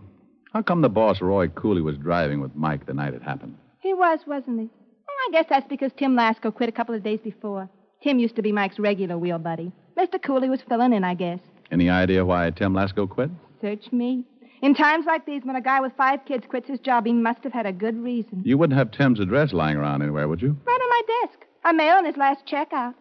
How 0.53 0.63
come 0.63 0.83
the 0.83 0.89
boss, 0.89 1.21
Roy 1.21 1.49
Cooley, 1.49 1.81
was 1.81 1.97
driving 1.97 2.41
with 2.41 2.55
Mike 2.55 2.87
the 2.87 2.93
night 2.95 3.15
it 3.15 3.23
happened? 3.23 3.57
He 3.81 3.95
was, 3.95 4.21
wasn't 4.27 4.61
he? 4.61 4.67
Well, 4.67 5.17
I 5.29 5.31
guess 5.33 5.47
that's 5.49 5.69
because 5.69 5.93
Tim 5.97 6.15
Lasco 6.15 6.55
quit 6.55 6.69
a 6.69 6.73
couple 6.73 6.95
of 6.95 7.03
days 7.03 7.21
before. 7.23 7.69
Tim 8.03 8.19
used 8.19 8.37
to 8.37 8.43
be 8.43 8.53
Mike's 8.53 8.79
regular 8.79 9.17
wheel 9.17 9.39
buddy. 9.39 9.73
Mr. 9.97 10.23
Cooley 10.23 10.51
was 10.51 10.61
filling 10.69 10.93
in, 10.93 11.05
I 11.05 11.15
guess. 11.15 11.41
Any 11.71 11.89
idea 11.89 12.25
why 12.25 12.51
Tim 12.51 12.75
Lasco 12.75 13.09
quit? 13.09 13.31
Search 13.61 13.93
me. 13.93 14.25
In 14.63 14.75
times 14.75 15.07
like 15.07 15.25
these, 15.25 15.43
when 15.45 15.57
a 15.57 15.61
guy 15.61 15.81
with 15.81 15.93
five 15.97 16.21
kids 16.27 16.45
quits 16.47 16.69
his 16.69 16.81
job, 16.81 17.07
he 17.07 17.13
must 17.13 17.43
have 17.45 17.53
had 17.53 17.65
a 17.65 17.73
good 17.73 17.97
reason. 18.03 18.43
You 18.45 18.59
wouldn't 18.59 18.79
have 18.79 18.91
Tim's 18.91 19.21
address 19.21 19.53
lying 19.55 19.77
around 19.77 20.03
anywhere, 20.03 20.29
would 20.29 20.43
you? 20.43 20.57
Right 20.67 20.81
on 20.83 20.89
my 20.89 21.03
desk. 21.23 21.47
A 21.65 21.73
mail 21.73 21.97
on 21.97 22.05
his 22.05 22.17
last 22.17 22.45
checkout. 22.47 22.95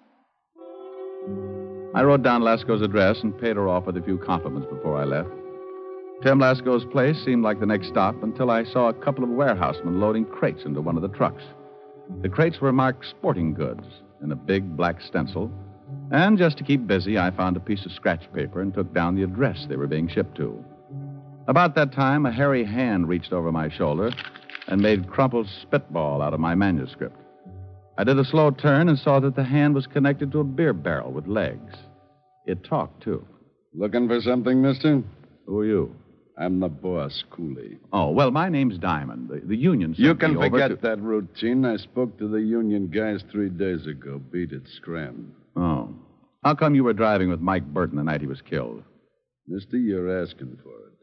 I 1.93 2.03
wrote 2.03 2.23
down 2.23 2.43
Lasco's 2.43 2.81
address 2.81 3.19
and 3.23 3.37
paid 3.37 3.55
her 3.55 3.67
off 3.67 3.85
with 3.85 3.97
a 3.97 4.01
few 4.01 4.17
compliments 4.19 4.67
before 4.71 4.95
I 4.95 5.03
left. 5.05 5.29
Tim 6.21 6.39
Lasco's 6.39 6.83
place 6.91 7.15
seemed 7.23 7.43
like 7.43 7.61
the 7.61 7.65
next 7.65 7.87
stop 7.87 8.21
until 8.23 8.51
I 8.51 8.65
saw 8.65 8.89
a 8.89 8.93
couple 8.93 9.23
of 9.23 9.29
warehousemen 9.29 10.01
loading 10.01 10.25
crates 10.25 10.65
into 10.65 10.81
one 10.81 10.97
of 10.97 11.01
the 11.01 11.07
trucks. 11.07 11.43
The 12.21 12.27
crates 12.27 12.59
were 12.59 12.73
marked 12.73 13.05
sporting 13.05 13.53
goods 13.53 13.85
in 14.21 14.33
a 14.33 14.35
big 14.35 14.75
black 14.75 15.01
stencil. 15.01 15.49
And 16.11 16.37
just 16.37 16.57
to 16.57 16.65
keep 16.65 16.85
busy, 16.85 17.17
I 17.17 17.31
found 17.31 17.55
a 17.55 17.61
piece 17.61 17.85
of 17.85 17.93
scratch 17.93 18.31
paper 18.33 18.61
and 18.61 18.73
took 18.73 18.93
down 18.93 19.15
the 19.15 19.23
address 19.23 19.65
they 19.69 19.77
were 19.77 19.87
being 19.87 20.09
shipped 20.09 20.35
to. 20.37 20.61
About 21.47 21.73
that 21.75 21.93
time, 21.93 22.25
a 22.25 22.31
hairy 22.31 22.65
hand 22.65 23.07
reached 23.07 23.31
over 23.31 23.49
my 23.51 23.69
shoulder 23.69 24.11
and 24.67 24.81
made 24.81 25.09
crumpled 25.09 25.47
spitball 25.61 26.21
out 26.21 26.33
of 26.33 26.41
my 26.41 26.53
manuscript. 26.53 27.15
I 27.97 28.03
did 28.03 28.19
a 28.19 28.25
slow 28.25 28.51
turn 28.51 28.89
and 28.89 28.99
saw 28.99 29.21
that 29.21 29.35
the 29.35 29.43
hand 29.43 29.73
was 29.73 29.87
connected 29.87 30.33
to 30.33 30.41
a 30.41 30.43
beer 30.43 30.73
barrel 30.73 31.13
with 31.13 31.27
legs. 31.27 31.75
It 32.45 32.65
talked, 32.65 33.03
too. 33.03 33.25
Looking 33.73 34.09
for 34.09 34.19
something, 34.19 34.61
mister? 34.61 35.01
Who 35.45 35.59
are 35.59 35.65
you? 35.65 35.95
I'm 36.39 36.61
the 36.61 36.69
boss, 36.69 37.21
Cooley. 37.31 37.77
Oh, 37.91 38.11
well, 38.11 38.31
my 38.31 38.47
name's 38.47 38.77
Diamond. 38.77 39.27
The, 39.27 39.41
the 39.45 39.57
union 39.57 39.93
You 39.97 40.15
can 40.15 40.35
forget 40.39 40.69
to- 40.69 40.75
that 40.77 41.01
routine. 41.01 41.65
I 41.65 41.75
spoke 41.75 42.17
to 42.19 42.29
the 42.29 42.39
union 42.41 42.87
guys 42.87 43.21
three 43.29 43.49
days 43.49 43.85
ago. 43.85 44.21
Beat 44.31 44.53
it, 44.53 44.63
scram. 44.77 45.33
Oh. 45.57 45.93
How 46.43 46.55
come 46.55 46.75
you 46.75 46.85
were 46.85 46.93
driving 46.93 47.29
with 47.29 47.41
Mike 47.41 47.65
Burton 47.65 47.97
the 47.97 48.03
night 48.03 48.21
he 48.21 48.27
was 48.27 48.41
killed? 48.41 48.83
Mister, 49.47 49.75
you're 49.77 50.23
asking 50.23 50.57
for 50.63 50.69
it. 50.69 50.93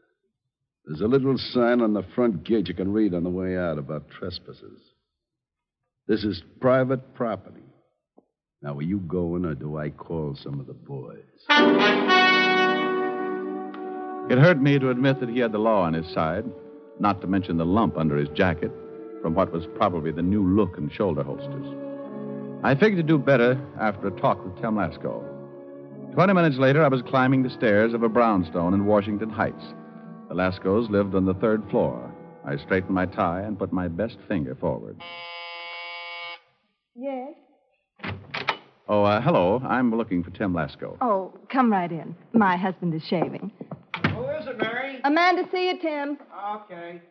There's 0.85 1.01
a 1.01 1.07
little 1.07 1.37
sign 1.37 1.81
on 1.81 1.93
the 1.93 2.03
front 2.15 2.43
gate 2.43 2.67
you 2.67 2.73
can 2.73 2.91
read 2.91 3.13
on 3.13 3.23
the 3.23 3.29
way 3.29 3.55
out 3.57 3.77
about 3.77 4.09
trespassers. 4.09 4.79
This 6.07 6.23
is 6.23 6.41
private 6.59 7.13
property. 7.13 7.61
Now, 8.63 8.77
are 8.77 8.81
you 8.81 8.97
going, 8.99 9.45
or 9.45 9.53
do 9.53 9.77
I 9.77 9.89
call 9.91 10.35
some 10.41 10.59
of 10.59 10.65
the 10.65 10.73
boys? 10.73 11.17
It 14.29 14.37
hurt 14.39 14.61
me 14.61 14.77
to 14.77 14.89
admit 14.89 15.21
that 15.21 15.29
he 15.29 15.39
had 15.39 15.53
the 15.53 15.57
law 15.57 15.83
on 15.83 15.93
his 15.93 16.05
side, 16.13 16.43
not 16.99 17.21
to 17.21 17.27
mention 17.27 17.57
the 17.57 17.65
lump 17.65 17.97
under 17.97 18.17
his 18.17 18.27
jacket 18.29 18.71
from 19.21 19.33
what 19.33 19.53
was 19.53 19.65
probably 19.75 20.11
the 20.11 20.21
new 20.21 20.43
look 20.43 20.77
and 20.77 20.91
shoulder 20.91 21.23
holsters. 21.23 21.65
I 22.63 22.75
figured 22.75 22.97
to 22.97 23.03
do 23.03 23.17
better 23.17 23.57
after 23.79 24.07
a 24.07 24.11
talk 24.19 24.43
with 24.43 24.55
Tim 24.61 24.75
Lasco. 24.75 25.23
Twenty 26.13 26.33
minutes 26.33 26.57
later, 26.57 26.83
I 26.83 26.89
was 26.89 27.01
climbing 27.03 27.43
the 27.43 27.49
stairs 27.49 27.93
of 27.93 28.03
a 28.03 28.09
brownstone 28.09 28.73
in 28.73 28.85
Washington 28.85 29.29
Heights. 29.29 29.63
The 30.27 30.35
Lascos 30.35 30.89
lived 30.89 31.15
on 31.15 31.25
the 31.25 31.35
third 31.35 31.63
floor. 31.69 32.11
I 32.43 32.57
straightened 32.57 32.95
my 32.95 33.05
tie 33.05 33.41
and 33.41 33.57
put 33.57 33.71
my 33.71 33.87
best 33.87 34.17
finger 34.27 34.55
forward. 34.55 34.99
Yes? 36.95 37.33
Oh, 38.89 39.03
uh, 39.03 39.21
hello. 39.21 39.61
I'm 39.65 39.95
looking 39.95 40.23
for 40.23 40.31
Tim 40.31 40.53
Lasco. 40.53 40.97
Oh, 40.99 41.33
come 41.49 41.71
right 41.71 41.91
in. 41.91 42.15
My 42.33 42.57
husband 42.57 42.93
is 42.93 43.03
shaving. 43.03 43.51
Who 44.17 44.29
is 44.29 44.47
it, 44.47 44.57
Mary? 44.57 44.99
A 45.03 45.09
man 45.11 45.35
to 45.37 45.49
see 45.51 45.69
you, 45.69 45.79
Tim. 45.79 46.17
Okay. 46.55 47.01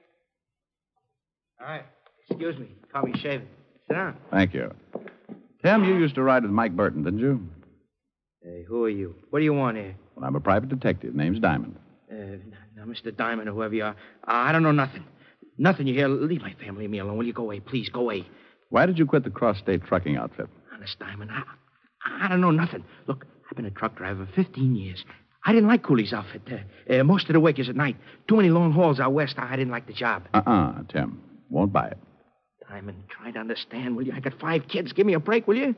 All 1.61 1.67
right. 1.67 1.85
Excuse 2.29 2.59
me. 2.59 2.69
Call 2.93 3.03
me 3.05 3.13
shaving. 3.21 3.49
Sit 3.87 3.95
down. 3.95 4.17
Thank 4.31 4.55
you. 4.55 4.73
Tim, 5.65 5.85
you 5.85 5.97
used 5.97 6.15
to 6.17 6.23
ride 6.23 6.43
with 6.43 6.53
Mike 6.53 6.75
Burton, 6.77 7.03
didn't 7.03 7.21
you? 7.21 7.41
Hey, 8.43 8.65
who 8.69 8.85
are 8.85 8.91
you? 8.91 9.15
What 9.31 9.39
do 9.41 9.45
you 9.45 9.55
want 9.55 9.77
here? 9.77 9.97
Well, 10.15 10.25
I'm 10.25 10.37
a 10.37 10.41
private 10.41 10.69
detective. 10.69 11.15
Name's 11.15 11.41
Diamond. 11.41 11.77
Uh, 12.11 12.15
now, 12.77 12.85
Mr. 12.85 13.17
Diamond 13.17 13.49
or 13.49 13.53
whoever 13.53 13.75
you 13.75 13.85
are, 13.85 13.97
I 14.25 14.53
don't 14.53 14.63
know 14.63 14.73
nothing. 14.73 15.05
Nothing 15.59 15.87
you 15.87 15.95
hear. 15.95 16.09
Leave 16.09 16.43
my 16.43 16.55
family 16.55 16.85
and 16.85 16.93
me 16.93 16.99
alone. 16.99 17.17
Will 17.17 17.27
you 17.27 17.33
go 17.33 17.43
away? 17.43 17.61
Please, 17.61 17.89
go 17.89 18.01
away. 18.01 18.27
Why 18.69 18.87
did 18.87 18.99
you 18.99 19.07
quit 19.07 19.25
the 19.25 19.31
cross 19.31 19.59
state 19.59 19.85
trucking 19.85 20.17
outfit? 20.17 20.49
Honest, 20.75 20.99
Diamond, 20.99 21.31
I, 21.33 22.25
I 22.25 22.29
don't 22.29 22.41
know 22.41 22.51
nothing. 22.51 22.85
Look, 23.07 23.27
I've 23.51 23.57
been 23.57 23.67
a 23.67 23.71
truck 23.71 23.97
driver 23.97 24.29
15 24.35 24.77
years. 24.77 25.05
I 25.47 25.53
didn't 25.53 25.69
like 25.69 25.85
Cooley's 25.85 26.13
outfit. 26.13 26.43
Uh, 26.51 26.93
uh, 26.93 27.05
most 27.05 27.29
of 27.29 27.33
the 27.33 27.41
work 27.41 27.61
is 27.61 27.69
at 27.69 27.77
night. 27.77 27.97
Too 28.29 28.35
many 28.37 28.49
long 28.51 28.73
hauls 28.73 28.99
out 28.99 29.13
west. 29.13 29.37
I 29.39 29.55
didn't 29.55 29.71
like 29.71 29.87
the 29.87 29.93
job. 29.93 30.25
Uh 30.35 30.43
uh 30.45 30.83
Tim. 30.93 31.23
Won't 31.49 31.73
buy 31.73 31.87
it. 31.87 31.99
Diamond, 32.69 33.05
try 33.09 33.31
to 33.31 33.39
understand, 33.39 33.95
will 33.95 34.03
you? 34.03 34.13
I 34.13 34.19
got 34.19 34.35
five 34.41 34.67
kids. 34.67 34.93
Give 34.93 35.07
me 35.07 35.15
a 35.15 35.21
break, 35.21 35.47
will 35.47 35.57
you? 35.57 35.77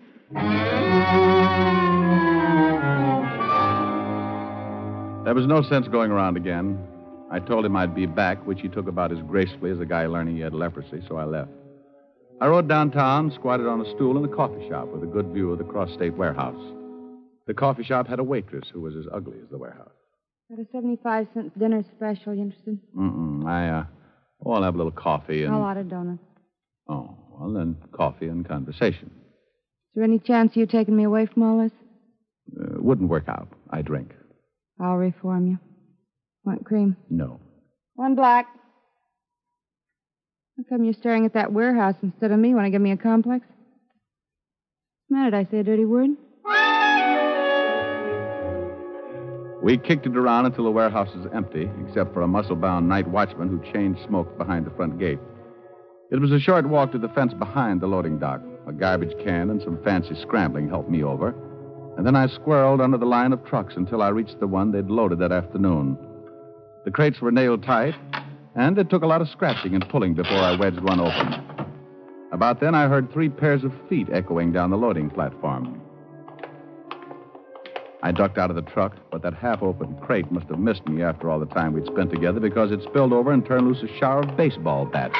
There 5.24 5.34
was 5.34 5.46
no 5.46 5.60
sense 5.62 5.86
going 5.88 6.10
around 6.10 6.38
again. 6.38 6.78
I 7.30 7.38
told 7.38 7.66
him 7.66 7.76
I'd 7.76 7.94
be 7.94 8.06
back, 8.06 8.46
which 8.46 8.62
he 8.62 8.68
took 8.68 8.88
about 8.88 9.12
as 9.12 9.18
gracefully 9.28 9.70
as 9.70 9.80
a 9.80 9.84
guy 9.84 10.06
learning 10.06 10.36
he 10.36 10.40
had 10.40 10.54
leprosy, 10.54 11.02
so 11.06 11.16
I 11.16 11.24
left. 11.24 11.50
I 12.40 12.46
rode 12.46 12.68
downtown, 12.68 13.30
squatted 13.32 13.66
on 13.66 13.82
a 13.82 13.94
stool 13.94 14.16
in 14.16 14.24
a 14.24 14.34
coffee 14.34 14.66
shop 14.70 14.88
with 14.88 15.02
a 15.02 15.06
good 15.06 15.26
view 15.34 15.52
of 15.52 15.58
the 15.58 15.64
cross 15.64 15.92
state 15.92 16.14
warehouse. 16.16 16.56
The 17.48 17.54
coffee 17.54 17.82
shop 17.82 18.06
had 18.06 18.18
a 18.18 18.22
waitress 18.22 18.68
who 18.70 18.82
was 18.82 18.94
as 18.94 19.06
ugly 19.10 19.38
as 19.42 19.48
the 19.50 19.56
warehouse. 19.56 19.88
Got 20.50 20.60
a 20.60 20.66
75 20.70 21.28
cent 21.32 21.58
dinner 21.58 21.82
special. 21.96 22.34
You 22.34 22.42
interested? 22.42 22.78
Mm-mm. 22.94 23.46
I, 23.46 23.70
uh, 23.70 23.84
oh, 24.44 24.52
I'll 24.52 24.62
have 24.62 24.74
a 24.74 24.76
little 24.76 24.92
coffee 24.92 25.44
and. 25.44 25.54
A 25.54 25.58
lot 25.58 25.78
of 25.78 25.88
donuts. 25.88 26.22
Oh, 26.90 27.16
well, 27.32 27.50
then 27.54 27.76
coffee 27.90 28.28
and 28.28 28.46
conversation. 28.46 29.06
Is 29.06 29.94
there 29.94 30.04
any 30.04 30.18
chance 30.18 30.52
of 30.52 30.56
you 30.58 30.66
taking 30.66 30.94
me 30.94 31.04
away 31.04 31.24
from 31.24 31.42
all 31.42 31.62
this? 31.62 31.72
Uh, 32.54 32.82
wouldn't 32.82 33.08
work 33.08 33.28
out. 33.28 33.48
I 33.70 33.80
drink. 33.80 34.12
I'll 34.78 34.96
reform 34.96 35.46
you. 35.48 35.58
Want 36.44 36.66
cream? 36.66 36.98
No. 37.08 37.40
One 37.94 38.14
black. 38.14 38.46
How 40.58 40.64
come 40.68 40.84
you're 40.84 40.92
staring 40.92 41.24
at 41.24 41.32
that 41.32 41.50
warehouse 41.50 41.96
instead 42.02 42.30
of 42.30 42.38
me? 42.38 42.54
Want 42.54 42.66
to 42.66 42.70
give 42.70 42.82
me 42.82 42.92
a 42.92 42.96
complex? 42.98 43.46
What's 43.46 45.08
the 45.08 45.16
matter? 45.16 45.30
Did 45.30 45.48
I 45.48 45.50
say 45.50 45.58
a 45.60 45.64
dirty 45.64 45.86
word? 45.86 46.10
We 49.62 49.76
kicked 49.76 50.06
it 50.06 50.16
around 50.16 50.46
until 50.46 50.64
the 50.64 50.70
warehouse 50.70 51.14
was 51.14 51.26
empty, 51.34 51.68
except 51.84 52.14
for 52.14 52.22
a 52.22 52.28
muscle 52.28 52.54
bound 52.54 52.88
night 52.88 53.08
watchman 53.08 53.48
who 53.48 53.72
chain 53.72 53.98
smoke 54.06 54.38
behind 54.38 54.64
the 54.64 54.70
front 54.70 54.98
gate. 54.98 55.18
It 56.10 56.20
was 56.20 56.30
a 56.30 56.38
short 56.38 56.66
walk 56.66 56.92
to 56.92 56.98
the 56.98 57.08
fence 57.08 57.34
behind 57.34 57.80
the 57.80 57.86
loading 57.86 58.18
dock. 58.18 58.40
A 58.66 58.72
garbage 58.72 59.14
can 59.24 59.50
and 59.50 59.60
some 59.60 59.82
fancy 59.82 60.14
scrambling 60.14 60.68
helped 60.68 60.88
me 60.88 61.02
over. 61.02 61.34
And 61.96 62.06
then 62.06 62.14
I 62.14 62.28
squirreled 62.28 62.82
under 62.82 62.98
the 62.98 63.04
line 63.04 63.32
of 63.32 63.44
trucks 63.44 63.74
until 63.76 64.00
I 64.00 64.08
reached 64.08 64.38
the 64.38 64.46
one 64.46 64.70
they'd 64.70 64.88
loaded 64.88 65.18
that 65.18 65.32
afternoon. 65.32 65.98
The 66.84 66.92
crates 66.92 67.20
were 67.20 67.32
nailed 67.32 67.64
tight, 67.64 67.96
and 68.54 68.78
it 68.78 68.88
took 68.88 69.02
a 69.02 69.06
lot 69.06 69.20
of 69.20 69.28
scratching 69.28 69.74
and 69.74 69.88
pulling 69.88 70.14
before 70.14 70.38
I 70.38 70.56
wedged 70.56 70.80
one 70.80 71.00
open. 71.00 71.66
About 72.30 72.60
then, 72.60 72.74
I 72.74 72.86
heard 72.86 73.12
three 73.12 73.28
pairs 73.28 73.64
of 73.64 73.72
feet 73.88 74.08
echoing 74.12 74.52
down 74.52 74.70
the 74.70 74.76
loading 74.76 75.10
platform. 75.10 75.82
I 78.02 78.12
ducked 78.12 78.38
out 78.38 78.50
of 78.50 78.56
the 78.56 78.62
truck, 78.62 78.96
but 79.10 79.22
that 79.22 79.34
half 79.34 79.62
open 79.62 79.96
crate 79.98 80.30
must 80.30 80.46
have 80.48 80.58
missed 80.58 80.86
me 80.86 81.02
after 81.02 81.28
all 81.28 81.40
the 81.40 81.46
time 81.46 81.72
we'd 81.72 81.86
spent 81.86 82.10
together 82.10 82.38
because 82.38 82.70
it 82.70 82.80
spilled 82.84 83.12
over 83.12 83.32
and 83.32 83.44
turned 83.44 83.66
loose 83.66 83.82
a 83.82 83.98
shower 83.98 84.20
of 84.20 84.36
baseball 84.36 84.86
bats. 84.86 85.16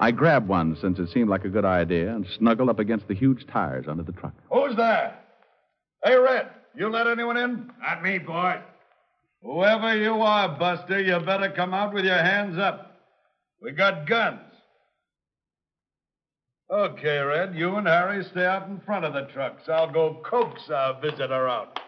I 0.00 0.10
grabbed 0.12 0.48
one 0.48 0.76
since 0.80 0.98
it 0.98 1.10
seemed 1.10 1.28
like 1.28 1.44
a 1.44 1.48
good 1.48 1.64
idea 1.64 2.12
and 2.12 2.26
snuggled 2.38 2.68
up 2.68 2.78
against 2.78 3.06
the 3.06 3.14
huge 3.14 3.46
tires 3.46 3.86
under 3.86 4.02
the 4.02 4.12
truck. 4.12 4.34
Who's 4.50 4.74
there? 4.74 5.16
Hey, 6.04 6.16
Red, 6.16 6.48
you 6.74 6.88
let 6.88 7.06
anyone 7.06 7.36
in? 7.36 7.70
Not 7.80 8.02
me, 8.02 8.18
boy. 8.18 8.60
Whoever 9.42 9.96
you 9.96 10.14
are, 10.14 10.48
Buster, 10.58 11.00
you 11.00 11.18
better 11.20 11.50
come 11.50 11.74
out 11.74 11.94
with 11.94 12.04
your 12.04 12.18
hands 12.18 12.58
up. 12.58 12.98
We 13.62 13.72
got 13.72 14.06
guns. 14.08 14.40
Okay, 16.72 17.18
Red, 17.18 17.56
you 17.56 17.74
and 17.76 17.86
Harry 17.88 18.24
stay 18.30 18.46
out 18.46 18.68
in 18.68 18.78
front 18.86 19.04
of 19.04 19.12
the 19.12 19.22
trucks. 19.32 19.68
I'll 19.68 19.90
go 19.90 20.22
coax 20.24 20.70
our 20.70 21.00
visitor 21.00 21.48
out. 21.48 21.80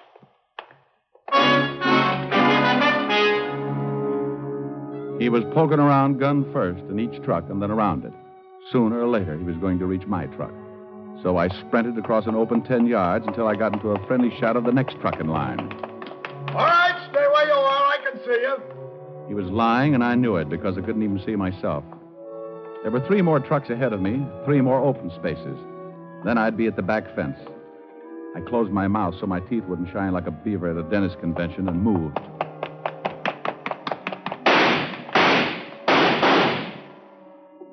He 5.20 5.28
was 5.28 5.44
poking 5.54 5.78
around 5.78 6.18
gun 6.18 6.52
first 6.52 6.82
in 6.90 6.98
each 6.98 7.22
truck 7.22 7.48
and 7.48 7.62
then 7.62 7.70
around 7.70 8.04
it. 8.04 8.12
Sooner 8.72 8.98
or 8.98 9.06
later, 9.06 9.38
he 9.38 9.44
was 9.44 9.56
going 9.58 9.78
to 9.78 9.86
reach 9.86 10.04
my 10.08 10.26
truck. 10.26 10.52
So 11.22 11.36
I 11.36 11.48
sprinted 11.60 11.96
across 11.96 12.26
an 12.26 12.34
open 12.34 12.62
10 12.62 12.88
yards 12.88 13.24
until 13.28 13.46
I 13.46 13.54
got 13.54 13.74
into 13.74 13.90
a 13.90 14.06
friendly 14.08 14.36
shot 14.40 14.56
of 14.56 14.64
the 14.64 14.72
next 14.72 15.00
truck 15.00 15.20
in 15.20 15.28
line. 15.28 15.60
All 16.48 16.56
right, 16.56 17.08
stay 17.08 17.20
where 17.20 17.46
you 17.46 17.52
are. 17.52 17.86
I 17.86 17.98
can 18.02 18.18
see 18.24 18.40
you. 18.40 18.56
He 19.28 19.34
was 19.34 19.46
lying, 19.46 19.94
and 19.94 20.02
I 20.02 20.16
knew 20.16 20.34
it 20.36 20.48
because 20.48 20.76
I 20.76 20.80
couldn't 20.80 21.04
even 21.04 21.22
see 21.24 21.36
myself. 21.36 21.84
There 22.82 22.90
were 22.90 23.06
three 23.06 23.22
more 23.22 23.38
trucks 23.38 23.70
ahead 23.70 23.92
of 23.92 24.00
me, 24.00 24.26
three 24.44 24.60
more 24.60 24.80
open 24.84 25.08
spaces. 25.10 25.56
Then 26.24 26.36
I'd 26.36 26.56
be 26.56 26.66
at 26.66 26.74
the 26.74 26.82
back 26.82 27.14
fence. 27.14 27.38
I 28.34 28.40
closed 28.40 28.72
my 28.72 28.88
mouth 28.88 29.14
so 29.20 29.26
my 29.26 29.38
teeth 29.38 29.62
wouldn't 29.68 29.92
shine 29.92 30.12
like 30.12 30.26
a 30.26 30.32
beaver 30.32 30.68
at 30.68 30.76
a 30.76 30.82
dentist 30.90 31.20
convention 31.20 31.68
and 31.68 31.80
moved. 31.80 32.18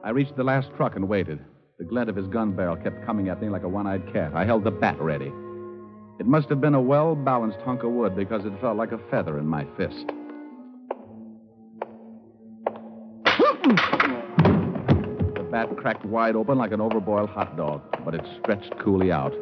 I 0.04 0.12
reached 0.12 0.36
the 0.36 0.44
last 0.44 0.70
truck 0.78 0.96
and 0.96 1.10
waited. 1.10 1.40
The 1.80 1.86
glint 1.86 2.10
of 2.12 2.16
his 2.16 2.28
gun 2.28 2.52
barrel 2.56 2.76
kept 2.76 3.04
coming 3.04 3.30
at 3.30 3.42
me 3.42 3.50
like 3.50 3.64
a 3.64 3.70
one 3.70 3.88
eyed 3.88 4.14
cat. 4.14 4.34
I 4.36 4.46
held 4.46 4.64
the 4.64 4.72
bat 4.72 5.02
ready. 5.02 5.32
It 6.20 6.28
must 6.28 6.50
have 6.50 6.62
been 6.62 6.76
a 6.76 6.82
well 6.82 7.16
balanced 7.16 7.60
hunk 7.62 7.82
of 7.82 7.92
wood 7.92 8.16
because 8.16 8.46
it 8.46 8.54
felt 8.62 8.78
like 8.78 8.92
a 8.92 9.00
feather 9.10 9.40
in 9.40 9.48
my 9.48 9.66
fist. 9.76 10.06
Bat 15.60 15.76
cracked 15.76 16.06
wide 16.06 16.38
open 16.38 16.58
like 16.58 16.72
an 16.72 16.80
overboiled 16.80 17.28
hot 17.28 17.58
dog, 17.58 17.82
but 18.06 18.16
it 18.16 18.26
stretched 18.40 18.80
Cooley 18.80 19.12
out. 19.12 19.34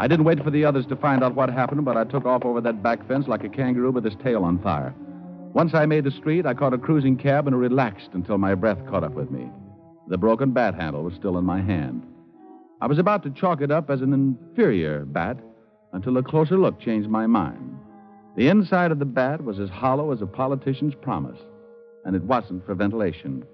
I 0.00 0.08
didn't 0.08 0.24
wait 0.24 0.42
for 0.42 0.50
the 0.50 0.64
others 0.64 0.86
to 0.86 0.96
find 0.96 1.22
out 1.22 1.36
what 1.36 1.50
happened, 1.50 1.84
but 1.84 1.96
I 1.96 2.02
took 2.02 2.24
off 2.24 2.44
over 2.44 2.60
that 2.60 2.82
back 2.82 3.06
fence 3.06 3.28
like 3.28 3.44
a 3.44 3.48
kangaroo 3.48 3.92
with 3.92 4.04
his 4.04 4.16
tail 4.24 4.42
on 4.42 4.58
fire. 4.58 4.92
Once 5.52 5.72
I 5.72 5.86
made 5.86 6.02
the 6.02 6.10
street, 6.10 6.46
I 6.46 6.54
caught 6.54 6.74
a 6.74 6.78
cruising 6.78 7.16
cab 7.16 7.46
and 7.46 7.56
relaxed 7.56 8.08
until 8.12 8.38
my 8.38 8.56
breath 8.56 8.84
caught 8.90 9.04
up 9.04 9.14
with 9.14 9.30
me. 9.30 9.48
The 10.08 10.18
broken 10.18 10.50
bat 10.50 10.74
handle 10.74 11.04
was 11.04 11.14
still 11.14 11.38
in 11.38 11.44
my 11.44 11.62
hand. 11.62 12.02
I 12.80 12.88
was 12.88 12.98
about 12.98 13.22
to 13.22 13.30
chalk 13.30 13.60
it 13.60 13.70
up 13.70 13.90
as 13.90 14.00
an 14.00 14.12
inferior 14.12 15.04
bat 15.04 15.38
until 15.92 16.16
a 16.16 16.24
closer 16.24 16.58
look 16.58 16.80
changed 16.80 17.08
my 17.08 17.28
mind. 17.28 17.78
The 18.36 18.48
inside 18.48 18.90
of 18.90 18.98
the 18.98 19.04
bat 19.04 19.44
was 19.44 19.60
as 19.60 19.70
hollow 19.70 20.10
as 20.10 20.22
a 20.22 20.26
politician's 20.26 20.96
promise, 20.96 21.38
and 22.04 22.16
it 22.16 22.24
wasn't 22.24 22.66
for 22.66 22.74
ventilation. 22.74 23.44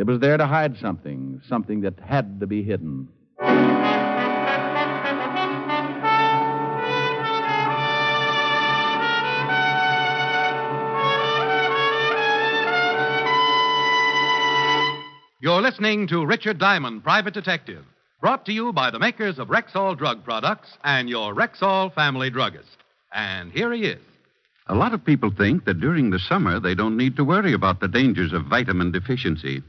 It 0.00 0.06
was 0.06 0.18
there 0.18 0.38
to 0.38 0.46
hide 0.46 0.78
something, 0.78 1.42
something 1.46 1.82
that 1.82 2.00
had 2.00 2.40
to 2.40 2.46
be 2.46 2.62
hidden. 2.62 3.06
You're 15.42 15.60
listening 15.60 16.06
to 16.08 16.24
Richard 16.24 16.58
Diamond, 16.58 17.04
Private 17.04 17.34
Detective, 17.34 17.84
brought 18.22 18.46
to 18.46 18.52
you 18.54 18.72
by 18.72 18.90
the 18.90 18.98
makers 18.98 19.38
of 19.38 19.48
Rexall 19.48 19.98
Drug 19.98 20.24
Products 20.24 20.78
and 20.82 21.10
your 21.10 21.34
Rexall 21.34 21.92
family 21.94 22.30
druggist. 22.30 22.78
And 23.12 23.52
here 23.52 23.70
he 23.70 23.84
is. 23.84 24.00
A 24.66 24.74
lot 24.74 24.94
of 24.94 25.04
people 25.04 25.30
think 25.30 25.66
that 25.66 25.80
during 25.80 26.08
the 26.08 26.18
summer 26.18 26.58
they 26.58 26.74
don't 26.74 26.96
need 26.96 27.16
to 27.16 27.24
worry 27.24 27.52
about 27.52 27.80
the 27.80 27.88
dangers 27.88 28.32
of 28.32 28.46
vitamin 28.46 28.92
deficiency. 28.92 29.62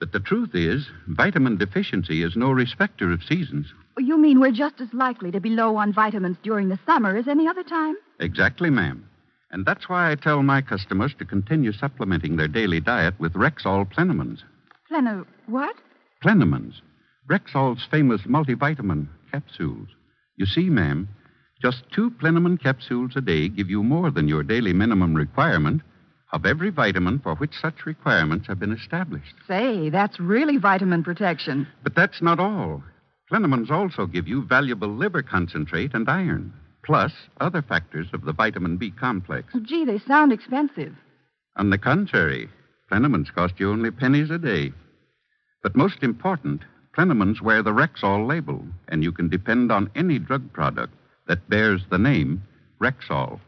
But 0.00 0.12
the 0.12 0.20
truth 0.20 0.54
is, 0.54 0.88
vitamin 1.08 1.58
deficiency 1.58 2.22
is 2.22 2.34
no 2.34 2.50
respecter 2.50 3.12
of 3.12 3.22
seasons. 3.22 3.66
You 3.98 4.16
mean 4.16 4.40
we're 4.40 4.50
just 4.50 4.80
as 4.80 4.92
likely 4.94 5.30
to 5.30 5.40
be 5.40 5.50
low 5.50 5.76
on 5.76 5.92
vitamins 5.92 6.38
during 6.42 6.70
the 6.70 6.78
summer 6.86 7.16
as 7.18 7.28
any 7.28 7.46
other 7.46 7.62
time? 7.62 7.96
Exactly, 8.18 8.70
ma'am. 8.70 9.04
And 9.50 9.66
that's 9.66 9.90
why 9.90 10.10
I 10.10 10.14
tell 10.14 10.42
my 10.42 10.62
customers 10.62 11.14
to 11.18 11.26
continue 11.26 11.72
supplementing 11.72 12.36
their 12.36 12.48
daily 12.48 12.80
diet 12.80 13.14
with 13.20 13.34
Rexall 13.34 13.92
Plenamins. 13.92 14.42
Pleno, 14.90 15.26
what? 15.46 15.76
Plenamins. 16.24 16.80
Rexall's 17.28 17.86
famous 17.90 18.22
multivitamin 18.22 19.06
capsules. 19.30 19.88
You 20.36 20.46
see, 20.46 20.70
ma'am, 20.70 21.08
just 21.60 21.82
two 21.92 22.10
Plenamin 22.12 22.60
capsules 22.60 23.12
a 23.16 23.20
day 23.20 23.48
give 23.48 23.68
you 23.68 23.82
more 23.82 24.10
than 24.10 24.28
your 24.28 24.42
daily 24.42 24.72
minimum 24.72 25.14
requirement 25.14 25.82
of 26.32 26.46
every 26.46 26.70
vitamin 26.70 27.18
for 27.18 27.34
which 27.36 27.52
such 27.60 27.86
requirements 27.86 28.46
have 28.46 28.58
been 28.58 28.72
established. 28.72 29.34
Say, 29.48 29.88
that's 29.88 30.20
really 30.20 30.56
vitamin 30.56 31.02
protection. 31.02 31.66
But 31.82 31.94
that's 31.94 32.22
not 32.22 32.38
all. 32.38 32.82
Plenamins 33.30 33.70
also 33.70 34.06
give 34.06 34.26
you 34.26 34.42
valuable 34.44 34.88
liver 34.88 35.22
concentrate 35.22 35.94
and 35.94 36.08
iron, 36.08 36.52
plus 36.84 37.12
other 37.40 37.62
factors 37.62 38.08
of 38.12 38.24
the 38.24 38.32
vitamin 38.32 38.76
B 38.76 38.90
complex. 38.90 39.52
Oh, 39.54 39.60
gee, 39.60 39.84
they 39.84 39.98
sound 39.98 40.32
expensive. 40.32 40.94
On 41.56 41.70
the 41.70 41.78
contrary, 41.78 42.48
Plenamins 42.90 43.32
cost 43.32 43.54
you 43.58 43.70
only 43.70 43.90
pennies 43.90 44.30
a 44.30 44.38
day. 44.38 44.72
But 45.62 45.76
most 45.76 46.02
important, 46.02 46.62
Plenamins 46.96 47.40
wear 47.40 47.62
the 47.62 47.72
Rexall 47.72 48.26
label, 48.26 48.64
and 48.88 49.04
you 49.04 49.12
can 49.12 49.28
depend 49.28 49.70
on 49.70 49.90
any 49.94 50.18
drug 50.18 50.52
product 50.52 50.92
that 51.28 51.48
bears 51.48 51.82
the 51.90 51.98
name 51.98 52.42
Rexall. 52.80 53.38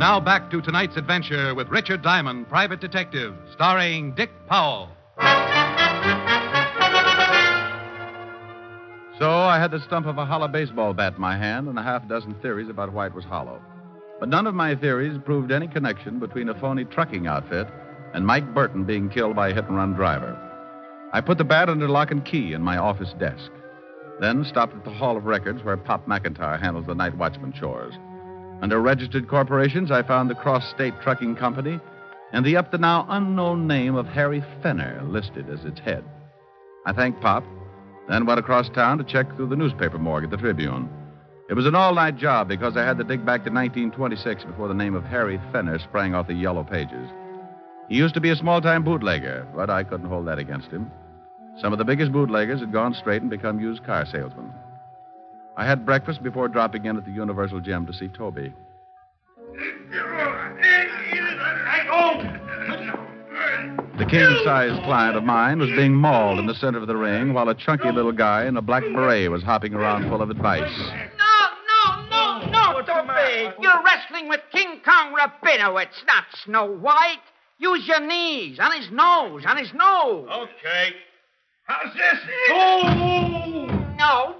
Now 0.00 0.18
back 0.18 0.50
to 0.50 0.62
tonight's 0.62 0.96
adventure 0.96 1.54
with 1.54 1.68
Richard 1.68 2.00
Diamond, 2.00 2.48
Private 2.48 2.80
Detective, 2.80 3.34
starring 3.52 4.14
Dick 4.14 4.30
Powell. 4.48 4.88
So 9.18 9.30
I 9.30 9.58
had 9.60 9.70
the 9.70 9.82
stump 9.84 10.06
of 10.06 10.16
a 10.16 10.24
hollow 10.24 10.48
baseball 10.48 10.94
bat 10.94 11.16
in 11.16 11.20
my 11.20 11.36
hand 11.36 11.68
and 11.68 11.78
a 11.78 11.82
half 11.82 12.08
dozen 12.08 12.34
theories 12.36 12.70
about 12.70 12.94
why 12.94 13.08
it 13.08 13.14
was 13.14 13.26
hollow. 13.26 13.60
But 14.18 14.30
none 14.30 14.46
of 14.46 14.54
my 14.54 14.74
theories 14.74 15.18
proved 15.22 15.52
any 15.52 15.68
connection 15.68 16.18
between 16.18 16.48
a 16.48 16.58
phony 16.58 16.86
trucking 16.86 17.26
outfit 17.26 17.68
and 18.14 18.26
Mike 18.26 18.54
Burton 18.54 18.84
being 18.84 19.10
killed 19.10 19.36
by 19.36 19.50
a 19.50 19.54
hit 19.54 19.66
and 19.66 19.76
run 19.76 19.92
driver. 19.92 20.34
I 21.12 21.20
put 21.20 21.36
the 21.36 21.44
bat 21.44 21.68
under 21.68 21.90
lock 21.90 22.10
and 22.10 22.24
key 22.24 22.54
in 22.54 22.62
my 22.62 22.78
office 22.78 23.12
desk, 23.18 23.50
then 24.18 24.46
stopped 24.46 24.74
at 24.74 24.84
the 24.86 24.92
Hall 24.92 25.18
of 25.18 25.26
Records 25.26 25.62
where 25.62 25.76
Pop 25.76 26.06
McIntyre 26.06 26.58
handles 26.58 26.86
the 26.86 26.94
night 26.94 27.18
watchman 27.18 27.52
chores. 27.52 27.92
Under 28.62 28.80
registered 28.80 29.26
corporations, 29.26 29.90
I 29.90 30.02
found 30.02 30.28
the 30.28 30.34
Cross 30.34 30.70
State 30.70 30.94
Trucking 31.02 31.36
Company 31.36 31.80
and 32.32 32.44
the 32.44 32.56
up 32.56 32.70
to 32.70 32.78
now 32.78 33.06
unknown 33.08 33.66
name 33.66 33.96
of 33.96 34.06
Harry 34.06 34.44
Fenner 34.62 35.02
listed 35.04 35.48
as 35.48 35.64
its 35.64 35.80
head. 35.80 36.04
I 36.86 36.92
thanked 36.92 37.20
Pop, 37.20 37.44
then 38.08 38.26
went 38.26 38.40
across 38.40 38.68
town 38.68 38.98
to 38.98 39.04
check 39.04 39.34
through 39.34 39.48
the 39.48 39.56
newspaper 39.56 39.98
morgue 39.98 40.24
at 40.24 40.30
the 40.30 40.36
Tribune. 40.36 40.90
It 41.48 41.54
was 41.54 41.66
an 41.66 41.74
all 41.74 41.94
night 41.94 42.16
job 42.16 42.48
because 42.48 42.76
I 42.76 42.84
had 42.84 42.98
to 42.98 43.04
dig 43.04 43.24
back 43.26 43.44
to 43.44 43.50
1926 43.50 44.44
before 44.44 44.68
the 44.68 44.74
name 44.74 44.94
of 44.94 45.04
Harry 45.04 45.40
Fenner 45.52 45.78
sprang 45.78 46.14
off 46.14 46.28
the 46.28 46.34
yellow 46.34 46.62
pages. 46.62 47.10
He 47.88 47.96
used 47.96 48.14
to 48.14 48.20
be 48.20 48.30
a 48.30 48.36
small 48.36 48.60
time 48.60 48.84
bootlegger, 48.84 49.48
but 49.56 49.70
I 49.70 49.82
couldn't 49.82 50.08
hold 50.08 50.28
that 50.28 50.38
against 50.38 50.68
him. 50.68 50.90
Some 51.60 51.72
of 51.72 51.78
the 51.78 51.84
biggest 51.84 52.12
bootleggers 52.12 52.60
had 52.60 52.72
gone 52.72 52.94
straight 52.94 53.22
and 53.22 53.30
become 53.30 53.58
used 53.58 53.84
car 53.84 54.06
salesmen. 54.06 54.52
I 55.56 55.66
had 55.66 55.84
breakfast 55.84 56.22
before 56.22 56.48
dropping 56.48 56.86
in 56.86 56.96
at 56.96 57.04
the 57.04 57.12
Universal 57.12 57.60
Gym 57.60 57.86
to 57.86 57.92
see 57.92 58.08
Toby. 58.08 58.52
The 63.98 64.06
king 64.06 64.40
sized 64.44 64.82
client 64.84 65.16
of 65.16 65.24
mine 65.24 65.58
was 65.58 65.68
being 65.70 65.94
mauled 65.94 66.38
in 66.38 66.46
the 66.46 66.54
center 66.54 66.78
of 66.78 66.86
the 66.86 66.96
ring 66.96 67.34
while 67.34 67.50
a 67.50 67.54
chunky 67.54 67.92
little 67.92 68.12
guy 68.12 68.46
in 68.46 68.56
a 68.56 68.62
black 68.62 68.82
beret 68.82 69.30
was 69.30 69.42
hopping 69.42 69.74
around 69.74 70.08
full 70.08 70.22
of 70.22 70.30
advice. 70.30 70.74
No, 71.18 71.50
no, 71.68 72.06
no, 72.10 72.50
no, 72.50 72.80
Toby. 72.80 73.54
You're 73.60 73.82
wrestling 73.84 74.30
with 74.30 74.40
King 74.52 74.80
Kong 74.82 75.14
Rabinowitz, 75.14 76.06
not 76.06 76.24
Snow 76.44 76.64
White. 76.64 77.20
Use 77.58 77.86
your 77.86 78.00
knees 78.00 78.58
on 78.58 78.72
his 78.72 78.90
nose, 78.90 79.44
on 79.46 79.58
his 79.58 79.72
nose. 79.74 80.26
Okay. 80.32 80.94
How's 81.64 81.92
this? 81.92 82.20
Oh! 82.48 83.66
No, 83.98 84.36
don't 84.38 84.39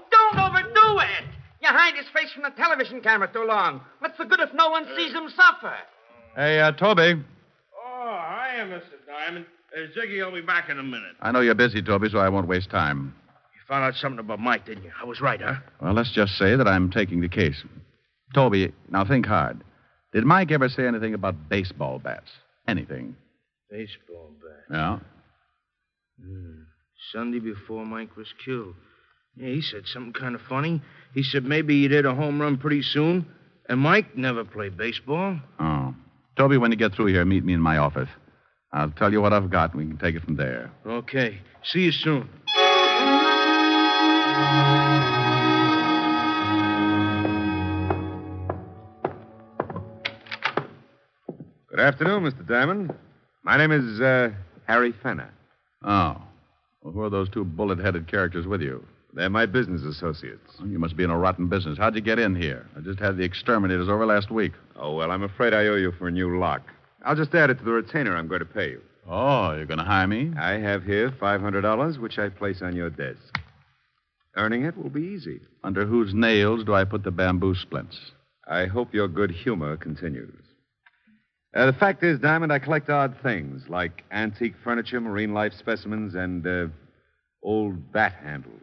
it. 1.07 1.25
You 1.61 1.67
hide 1.69 1.95
his 1.95 2.07
face 2.13 2.31
from 2.33 2.43
the 2.43 2.49
television 2.51 3.01
camera 3.01 3.29
too 3.31 3.45
long. 3.45 3.81
What's 3.99 4.17
the 4.17 4.25
good 4.25 4.39
if 4.39 4.53
no 4.53 4.69
one 4.69 4.85
sees 4.97 5.13
him 5.13 5.29
suffer? 5.29 5.75
Hey, 6.35 6.59
uh, 6.59 6.71
Toby. 6.71 7.23
Oh, 7.85 8.19
hiya, 8.19 8.65
Mr. 8.65 9.05
Diamond. 9.07 9.45
Uh, 9.75 9.87
Ziggy 9.97 10.23
will 10.25 10.33
be 10.33 10.45
back 10.45 10.69
in 10.69 10.79
a 10.79 10.83
minute. 10.83 11.13
I 11.21 11.31
know 11.31 11.41
you're 11.41 11.55
busy, 11.55 11.81
Toby, 11.81 12.09
so 12.09 12.17
I 12.17 12.29
won't 12.29 12.47
waste 12.47 12.69
time. 12.69 13.13
You 13.53 13.59
found 13.67 13.83
out 13.85 13.93
something 13.95 14.19
about 14.19 14.39
Mike, 14.39 14.65
didn't 14.65 14.83
you? 14.83 14.91
I 15.01 15.05
was 15.05 15.21
right, 15.21 15.39
huh? 15.41 15.55
Well, 15.81 15.93
let's 15.93 16.11
just 16.11 16.33
say 16.37 16.55
that 16.55 16.67
I'm 16.67 16.89
taking 16.89 17.21
the 17.21 17.29
case. 17.29 17.63
Toby, 18.33 18.73
now 18.89 19.05
think 19.05 19.25
hard. 19.25 19.63
Did 20.13 20.25
Mike 20.25 20.51
ever 20.51 20.67
say 20.67 20.87
anything 20.87 21.13
about 21.13 21.47
baseball 21.49 21.99
bats? 21.99 22.29
Anything? 22.67 23.15
Baseball 23.69 24.31
bat. 24.41 24.75
Yeah? 24.75 24.99
Hmm. 26.25 26.61
Sunday 27.13 27.39
before 27.39 27.85
Mike 27.85 28.15
was 28.17 28.27
killed. 28.43 28.75
Yeah, 29.35 29.49
he 29.49 29.61
said 29.61 29.83
something 29.85 30.13
kind 30.13 30.35
of 30.35 30.41
funny. 30.41 30.81
He 31.13 31.23
said 31.23 31.43
maybe 31.43 31.81
he'd 31.81 31.91
hit 31.91 32.05
a 32.05 32.13
home 32.13 32.41
run 32.41 32.57
pretty 32.57 32.81
soon. 32.81 33.25
And 33.69 33.79
Mike 33.79 34.17
never 34.17 34.43
played 34.43 34.77
baseball. 34.77 35.39
Oh. 35.59 35.95
Toby, 36.37 36.57
when 36.57 36.71
you 36.71 36.77
get 36.77 36.93
through 36.93 37.07
here, 37.07 37.23
meet 37.25 37.43
me 37.43 37.53
in 37.53 37.61
my 37.61 37.77
office. 37.77 38.09
I'll 38.73 38.91
tell 38.91 39.11
you 39.11 39.21
what 39.21 39.33
I've 39.33 39.49
got, 39.49 39.73
and 39.73 39.81
we 39.81 39.87
can 39.87 39.97
take 39.97 40.15
it 40.15 40.23
from 40.23 40.35
there. 40.35 40.71
Okay. 40.85 41.39
See 41.63 41.81
you 41.81 41.91
soon. 41.91 42.29
Good 51.69 51.79
afternoon, 51.79 52.23
Mr. 52.23 52.47
Diamond. 52.47 52.93
My 53.43 53.57
name 53.57 53.71
is 53.71 54.01
uh, 54.01 54.31
Harry 54.67 54.93
Fenner. 55.03 55.31
Oh. 55.83 56.21
Well, 56.81 56.93
who 56.93 57.01
are 57.01 57.09
those 57.09 57.29
two 57.29 57.45
bullet 57.45 57.79
headed 57.79 58.07
characters 58.07 58.45
with 58.47 58.61
you? 58.61 58.85
They're 59.13 59.29
my 59.29 59.45
business 59.45 59.83
associates. 59.83 60.51
Oh, 60.61 60.65
you 60.65 60.79
must 60.79 60.95
be 60.95 61.03
in 61.03 61.09
a 61.09 61.17
rotten 61.17 61.47
business. 61.47 61.77
How'd 61.77 61.95
you 61.95 62.01
get 62.01 62.19
in 62.19 62.35
here? 62.35 62.67
I 62.77 62.79
just 62.79 62.99
had 62.99 63.17
the 63.17 63.23
exterminators 63.23 63.89
over 63.89 64.05
last 64.05 64.31
week. 64.31 64.53
Oh, 64.77 64.95
well, 64.95 65.11
I'm 65.11 65.23
afraid 65.23 65.53
I 65.53 65.67
owe 65.67 65.75
you 65.75 65.91
for 65.91 66.07
a 66.07 66.11
new 66.11 66.39
lock. 66.39 66.61
I'll 67.03 67.15
just 67.15 67.35
add 67.35 67.49
it 67.49 67.57
to 67.59 67.65
the 67.65 67.71
retainer 67.71 68.15
I'm 68.15 68.27
going 68.27 68.39
to 68.39 68.45
pay 68.45 68.69
you. 68.69 68.81
Oh, 69.07 69.53
you're 69.53 69.65
going 69.65 69.79
to 69.79 69.83
hire 69.83 70.07
me? 70.07 70.31
I 70.39 70.53
have 70.53 70.83
here 70.83 71.11
$500, 71.11 71.99
which 71.99 72.19
I 72.19 72.29
place 72.29 72.61
on 72.61 72.75
your 72.75 72.89
desk. 72.89 73.37
Earning 74.37 74.63
it 74.63 74.77
will 74.77 74.89
be 74.89 75.01
easy. 75.01 75.41
Under 75.63 75.85
whose 75.85 76.13
nails 76.13 76.63
do 76.63 76.73
I 76.73 76.85
put 76.85 77.03
the 77.03 77.11
bamboo 77.11 77.55
splints? 77.55 78.11
I 78.47 78.65
hope 78.65 78.93
your 78.93 79.07
good 79.07 79.31
humor 79.31 79.75
continues. 79.75 80.41
Uh, 81.53 81.65
the 81.65 81.73
fact 81.73 82.01
is, 82.03 82.19
Diamond, 82.19 82.53
I 82.53 82.59
collect 82.59 82.89
odd 82.89 83.17
things 83.21 83.63
like 83.67 84.03
antique 84.11 84.55
furniture, 84.63 85.01
marine 85.01 85.33
life 85.33 85.51
specimens, 85.59 86.15
and 86.15 86.47
uh, 86.47 86.67
old 87.43 87.91
bat 87.91 88.13
handles. 88.23 88.61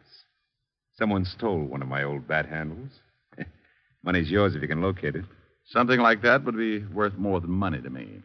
Someone 0.99 1.25
stole 1.25 1.65
one 1.65 1.81
of 1.81 1.89
my 1.89 2.03
old 2.03 2.27
bat 2.27 2.47
handles. 2.47 2.91
Money's 4.03 4.31
yours 4.31 4.57
if 4.57 4.63
you 4.63 4.69
can 4.69 4.83
locate 4.83 5.15
it. 5.15 5.25
Something 5.67 6.01
like 6.01 6.23
that 6.23 6.45
would 6.45 6.57
be 6.57 6.85
worth 6.87 7.15
more 7.15 7.41
than 7.41 7.51
money 7.51 7.81
to 7.81 7.91
me. 7.91 8.23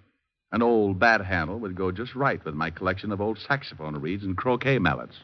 An 0.52 0.64
old 0.64 0.98
bat 1.00 1.24
handle 1.24 1.60
would 1.60 1.76
go 1.76 1.92
just 1.92 2.16
right 2.16 2.44
with 2.44 2.56
my 2.56 2.72
collection 2.72 3.12
of 3.12 3.22
old 3.22 3.38
saxophone 3.38 3.96
reeds 3.98 4.24
and 4.24 4.36
croquet 4.36 4.80
mallets. 4.80 5.16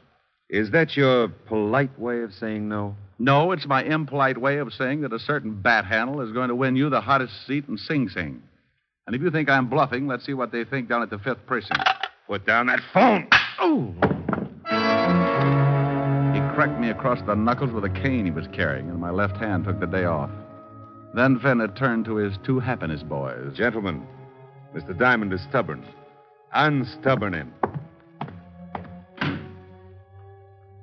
Is 0.49 0.71
that 0.71 0.95
your 0.95 1.27
polite 1.27 1.97
way 1.99 2.21
of 2.21 2.33
saying 2.33 2.69
no? 2.69 2.95
No, 3.17 3.51
it's 3.51 3.65
my 3.65 3.83
impolite 3.83 4.37
way 4.37 4.57
of 4.57 4.73
saying 4.73 5.01
that 5.01 5.13
a 5.13 5.19
certain 5.19 5.59
bat 5.61 5.85
handle 5.85 6.21
is 6.21 6.31
going 6.31 6.49
to 6.49 6.55
win 6.55 6.75
you 6.75 6.89
the 6.89 7.01
hottest 7.01 7.33
seat 7.47 7.65
in 7.67 7.77
Sing 7.77 8.09
Sing. 8.09 8.43
And 9.07 9.15
if 9.15 9.21
you 9.21 9.31
think 9.31 9.49
I'm 9.49 9.69
bluffing, 9.69 10.07
let's 10.07 10.25
see 10.25 10.33
what 10.33 10.51
they 10.51 10.65
think 10.65 10.87
down 10.87 11.01
at 11.01 11.09
the 11.09 11.19
fifth 11.19 11.45
precinct. 11.47 11.87
Put 12.27 12.45
down 12.45 12.67
that 12.67 12.79
phone. 12.93 13.27
Oh! 13.59 13.95
Cracked 16.59 16.81
me 16.81 16.89
across 16.89 17.21
the 17.21 17.35
knuckles 17.35 17.71
with 17.71 17.85
a 17.85 17.89
cane 17.89 18.25
he 18.25 18.31
was 18.31 18.45
carrying, 18.51 18.89
and 18.89 18.99
my 18.99 19.11
left 19.11 19.37
hand 19.37 19.63
took 19.63 19.79
the 19.79 19.87
day 19.87 20.03
off. 20.03 20.29
Then 21.13 21.39
Fenner 21.39 21.69
turned 21.69 22.03
to 22.03 22.17
his 22.17 22.37
two 22.45 22.59
happiness 22.59 23.01
boys. 23.01 23.55
Gentlemen, 23.55 24.05
Mr. 24.75 24.97
Diamond 24.99 25.31
is 25.31 25.41
stubborn. 25.43 25.85
Unstubborn 26.51 27.33
him. 27.33 27.53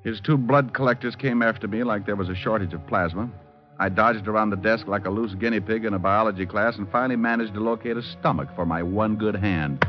His 0.02 0.18
two 0.18 0.38
blood 0.38 0.72
collectors 0.72 1.14
came 1.14 1.42
after 1.42 1.68
me 1.68 1.84
like 1.84 2.06
there 2.06 2.16
was 2.16 2.30
a 2.30 2.34
shortage 2.34 2.72
of 2.72 2.86
plasma. 2.86 3.30
I 3.78 3.90
dodged 3.90 4.26
around 4.28 4.48
the 4.48 4.56
desk 4.56 4.86
like 4.86 5.04
a 5.04 5.10
loose 5.10 5.34
guinea 5.34 5.60
pig 5.60 5.84
in 5.84 5.92
a 5.92 5.98
biology 5.98 6.46
class 6.46 6.78
and 6.78 6.90
finally 6.90 7.16
managed 7.16 7.52
to 7.52 7.60
locate 7.60 7.98
a 7.98 8.02
stomach 8.02 8.48
for 8.56 8.64
my 8.64 8.82
one 8.82 9.16
good 9.16 9.36
hand. 9.36 9.84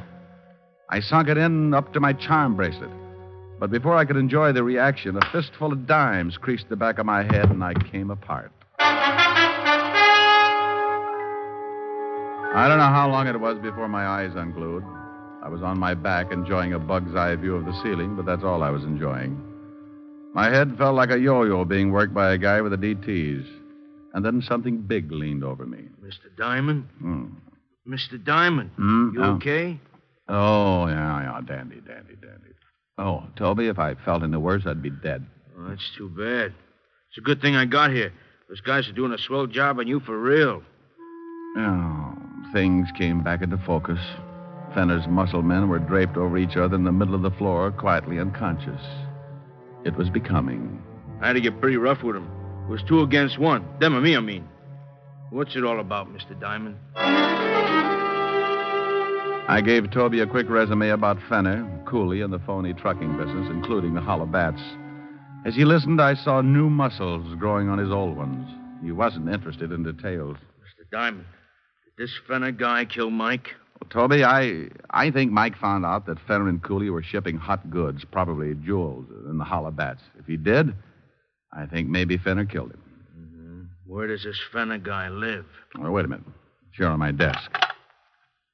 I 0.89 1.00
sunk 1.00 1.30
it 1.30 1.38
in 1.38 1.73
up 1.73 1.93
to 1.93 2.02
my 2.02 2.12
charm 2.12 2.58
bracelet. 2.58 2.91
But 3.60 3.72
before 3.72 3.96
I 3.96 4.06
could 4.06 4.17
enjoy 4.17 4.52
the 4.54 4.63
reaction, 4.63 5.17
a 5.17 5.32
fistful 5.32 5.74
of 5.74 5.88
dimes 5.88 6.38
creased 6.38 6.70
the 6.70 6.76
back 6.76 7.00
of 7.00 7.06
my 7.08 7.24
head 7.24 7.50
and 7.50 7.63
I 7.63 7.74
came 7.74 8.12
apart. 8.12 8.52
I 12.54 12.67
don't 12.67 12.78
know 12.80 12.86
how 12.86 13.10
long 13.10 13.28
it 13.28 13.39
was 13.39 13.58
before 13.60 13.88
my 13.88 14.06
eyes 14.06 14.32
unglued. 14.36 14.84
I 15.43 15.50
was 15.50 15.62
on 15.62 15.80
my 15.80 15.93
back 15.93 16.32
enjoying 16.32 16.74
a 16.74 16.80
bug's 16.80 17.15
eye 17.15 17.36
view 17.36 17.56
of 17.56 17.65
the 17.65 17.74
ceiling, 17.84 18.15
but 18.15 18.26
that's 18.26 18.43
all 18.43 18.63
I 18.63 18.70
was 18.70 18.84
enjoying. 18.84 19.39
My 20.34 20.50
head 20.50 20.76
felt 20.78 20.96
like 20.96 21.10
a 21.12 21.17
yo 21.20 21.43
yo 21.43 21.65
being 21.65 21.91
worked 21.91 22.13
by 22.13 22.34
a 22.34 22.38
guy 22.38 22.62
with 22.62 22.74
a 22.74 22.78
DT's. 22.78 23.48
And 24.13 24.24
then 24.26 24.41
something 24.41 24.78
big 24.82 25.12
leaned 25.12 25.43
over 25.43 25.65
me. 25.65 25.89
Mr. 26.04 26.36
Diamond? 26.38 26.88
Hmm. 27.00 27.26
Mr. 27.88 28.24
Diamond? 28.24 28.72
Hmm? 28.76 29.12
You 29.13 29.24
Oh. 29.24 29.34
okay? 29.36 29.80
Oh, 30.28 30.88
yeah, 30.88 31.22
yeah. 31.22 31.41
Dandy, 31.46 31.82
dandy, 31.82 32.15
dandy. 32.22 32.47
Oh, 32.98 33.24
Toby, 33.36 33.68
if 33.68 33.78
I 33.78 33.96
felt 34.06 34.24
any 34.24 34.38
worse, 34.38 34.64
I'd 34.66 34.82
be 34.82 34.90
dead. 34.90 35.26
Oh, 35.58 35.70
that's 35.70 35.92
too 35.98 36.10
bad. 36.10 36.54
It's 37.10 37.18
a 37.18 37.22
good 37.22 37.42
thing 37.42 37.56
I 37.56 37.66
got 37.66 37.92
here. 37.92 38.12
Those 38.50 38.62
guys 38.62 38.88
are 38.88 38.94
doing 38.94 39.12
a 39.12 39.18
swell 39.18 39.46
job 39.46 39.80
on 39.80 39.88
you 39.88 40.00
for 40.00 40.18
real. 40.18 40.64
Oh, 41.58 42.14
things 42.54 42.88
came 42.98 43.24
back 43.24 43.42
into 43.42 43.58
focus. 43.66 44.00
Fenner's 44.74 45.08
muscle 45.08 45.42
men 45.42 45.70
were 45.70 45.80
draped 45.80 46.18
over 46.18 46.38
each 46.38 46.56
other 46.58 46.76
in 46.76 46.84
the 46.84 46.92
middle 46.92 47.16
of 47.16 47.22
the 47.22 47.32
floor, 47.32 47.72
quietly 47.72 48.20
unconscious. 48.20 48.82
It 49.86 49.96
was 49.96 50.10
becoming. 50.10 50.82
I 51.22 51.28
had 51.28 51.34
to 51.34 51.42
get 51.42 51.60
pretty 51.62 51.78
rough 51.78 52.04
with 52.04 52.16
them. 52.16 52.30
It 52.68 52.72
was 52.72 52.84
two 52.88 53.02
against 53.02 53.38
one. 53.40 53.66
Them 53.80 53.96
and 53.96 54.04
me, 54.04 54.16
I 54.16 54.20
mean. 54.20 54.48
What's 55.30 55.56
it 55.56 55.64
all 55.64 55.80
about, 55.80 56.08
Mr. 56.14 56.40
Diamond? 56.40 56.78
I 59.50 59.62
gave 59.62 59.90
Toby 59.92 60.20
a 60.20 60.28
quick 60.28 60.50
resume 60.50 60.90
about 60.90 61.18
Fenner, 61.30 61.66
Cooley, 61.86 62.20
and 62.20 62.34
the 62.34 62.40
phony 62.40 62.74
trucking 62.74 63.16
business, 63.18 63.48
including 63.50 63.94
the 63.94 64.02
hollow 64.02 64.26
bats. 64.26 64.62
As 65.46 65.56
he 65.56 65.64
listened, 65.64 66.02
I 66.02 66.16
saw 66.16 66.42
new 66.42 66.70
muscles 66.70 67.34
growing 67.36 67.70
on 67.70 67.78
his 67.78 67.90
old 67.90 68.18
ones. 68.18 68.46
He 68.84 68.92
wasn't 68.92 69.30
interested 69.30 69.72
in 69.72 69.84
details. 69.84 70.36
Mr. 70.36 70.92
Diamond, 70.92 71.26
did 71.86 72.04
this 72.04 72.14
Fenner 72.28 72.52
guy 72.52 72.84
kill 72.84 73.10
Mike? 73.10 73.48
Well, 73.80 73.90
Toby, 73.90 74.26
I 74.26 74.68
I 74.90 75.12
think 75.12 75.32
Mike 75.32 75.58
found 75.58 75.86
out 75.86 76.08
that 76.08 76.18
Fenner 76.28 76.50
and 76.50 76.62
Cooley 76.62 76.90
were 76.90 77.02
shipping 77.02 77.38
hot 77.38 77.70
goods, 77.70 78.04
probably 78.12 78.54
jewels, 78.54 79.06
in 79.30 79.38
the 79.38 79.46
hollow 79.46 79.72
bats. 79.72 80.02
If 80.20 80.26
he 80.26 80.36
did, 80.36 80.76
I 81.54 81.66
think 81.68 81.88
maybe 81.88 82.18
Fenner 82.18 82.46
killed 82.46 82.72
him. 82.72 82.82
Mm-hmm. 83.18 83.62
Where 83.86 84.08
does 84.08 84.24
this 84.24 84.40
Fenner 84.52 84.78
guy 84.78 85.08
live? 85.08 85.46
Oh, 85.80 85.90
wait 85.90 86.04
a 86.04 86.10
minute. 86.10 86.26
It's 86.68 86.78
here 86.78 86.88
on 86.88 87.00
my 87.00 87.14
desk. 87.14 87.50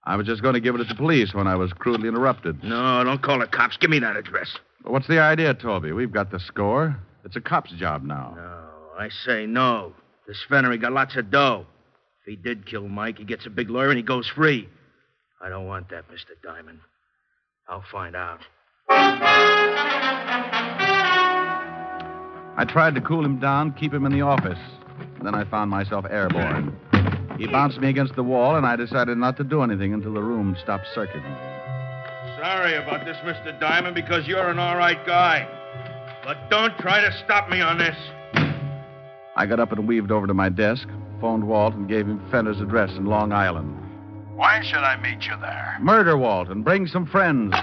I 0.05 0.15
was 0.17 0.27
just 0.27 0.41
going 0.41 0.53
to 0.55 0.59
give 0.59 0.75
it 0.75 0.79
to 0.79 0.83
the 0.83 0.95
police 0.95 1.33
when 1.33 1.47
I 1.47 1.55
was 1.55 1.71
crudely 1.71 2.09
interrupted. 2.09 2.63
No, 2.63 3.03
don't 3.03 3.21
call 3.21 3.39
the 3.39 3.47
cops. 3.47 3.77
Give 3.77 3.89
me 3.89 3.99
that 3.99 4.17
address. 4.17 4.57
What's 4.83 5.07
the 5.07 5.19
idea, 5.19 5.53
Toby? 5.53 5.93
We've 5.93 6.11
got 6.11 6.29
the 6.29 6.39
score. 6.39 6.97
It's 7.23 7.37
a 7.37 7.41
cop's 7.41 7.71
job 7.71 8.03
now. 8.03 8.33
No, 8.35 8.69
I 8.99 9.09
say 9.25 9.45
no. 9.45 9.93
This 10.27 10.43
Fenner, 10.49 10.71
he 10.71 10.77
got 10.77 10.91
lots 10.91 11.15
of 11.15 11.31
dough. 11.31 11.65
If 12.21 12.25
he 12.29 12.35
did 12.35 12.65
kill 12.65 12.87
Mike, 12.87 13.17
he 13.17 13.23
gets 13.23 13.45
a 13.45 13.49
big 13.49 13.69
lawyer 13.69 13.89
and 13.89 13.97
he 13.97 14.03
goes 14.03 14.27
free. 14.27 14.67
I 15.41 15.49
don't 15.49 15.67
want 15.67 15.89
that, 15.89 16.09
Mr. 16.09 16.31
Diamond. 16.43 16.79
I'll 17.67 17.83
find 17.91 18.15
out. 18.15 18.39
I 22.55 22.65
tried 22.67 22.95
to 22.95 23.01
cool 23.01 23.25
him 23.25 23.39
down, 23.39 23.73
keep 23.73 23.93
him 23.93 24.05
in 24.05 24.11
the 24.11 24.21
office. 24.21 24.59
Then 25.21 25.33
I 25.33 25.45
found 25.45 25.71
myself 25.71 26.05
airborne. 26.09 26.77
He 27.37 27.47
bounced 27.47 27.79
me 27.79 27.89
against 27.89 28.15
the 28.15 28.23
wall, 28.23 28.55
and 28.55 28.65
I 28.65 28.75
decided 28.75 29.17
not 29.17 29.37
to 29.37 29.43
do 29.43 29.61
anything 29.63 29.93
until 29.93 30.13
the 30.13 30.21
room 30.21 30.55
stopped 30.61 30.85
circulating. 30.93 31.35
Sorry 32.37 32.75
about 32.75 33.05
this, 33.05 33.17
Mr. 33.23 33.57
Diamond, 33.59 33.95
because 33.95 34.27
you're 34.27 34.49
an 34.49 34.59
all 34.59 34.77
right 34.77 35.03
guy. 35.05 35.47
But 36.23 36.49
don't 36.49 36.77
try 36.77 37.01
to 37.01 37.11
stop 37.23 37.49
me 37.49 37.61
on 37.61 37.77
this. 37.77 37.95
I 39.35 39.45
got 39.45 39.59
up 39.59 39.71
and 39.71 39.87
weaved 39.87 40.11
over 40.11 40.27
to 40.27 40.33
my 40.33 40.49
desk, 40.49 40.87
phoned 41.19 41.47
Walt, 41.47 41.73
and 41.73 41.87
gave 41.87 42.05
him 42.05 42.21
Fenner's 42.29 42.61
address 42.61 42.91
in 42.91 43.05
Long 43.05 43.31
Island. 43.31 43.77
Why 44.35 44.61
should 44.63 44.83
I 44.83 44.99
meet 45.01 45.25
you 45.25 45.35
there? 45.41 45.77
Murder 45.81 46.17
Walt 46.17 46.49
and 46.49 46.63
bring 46.63 46.87
some 46.87 47.05
friends. 47.05 47.55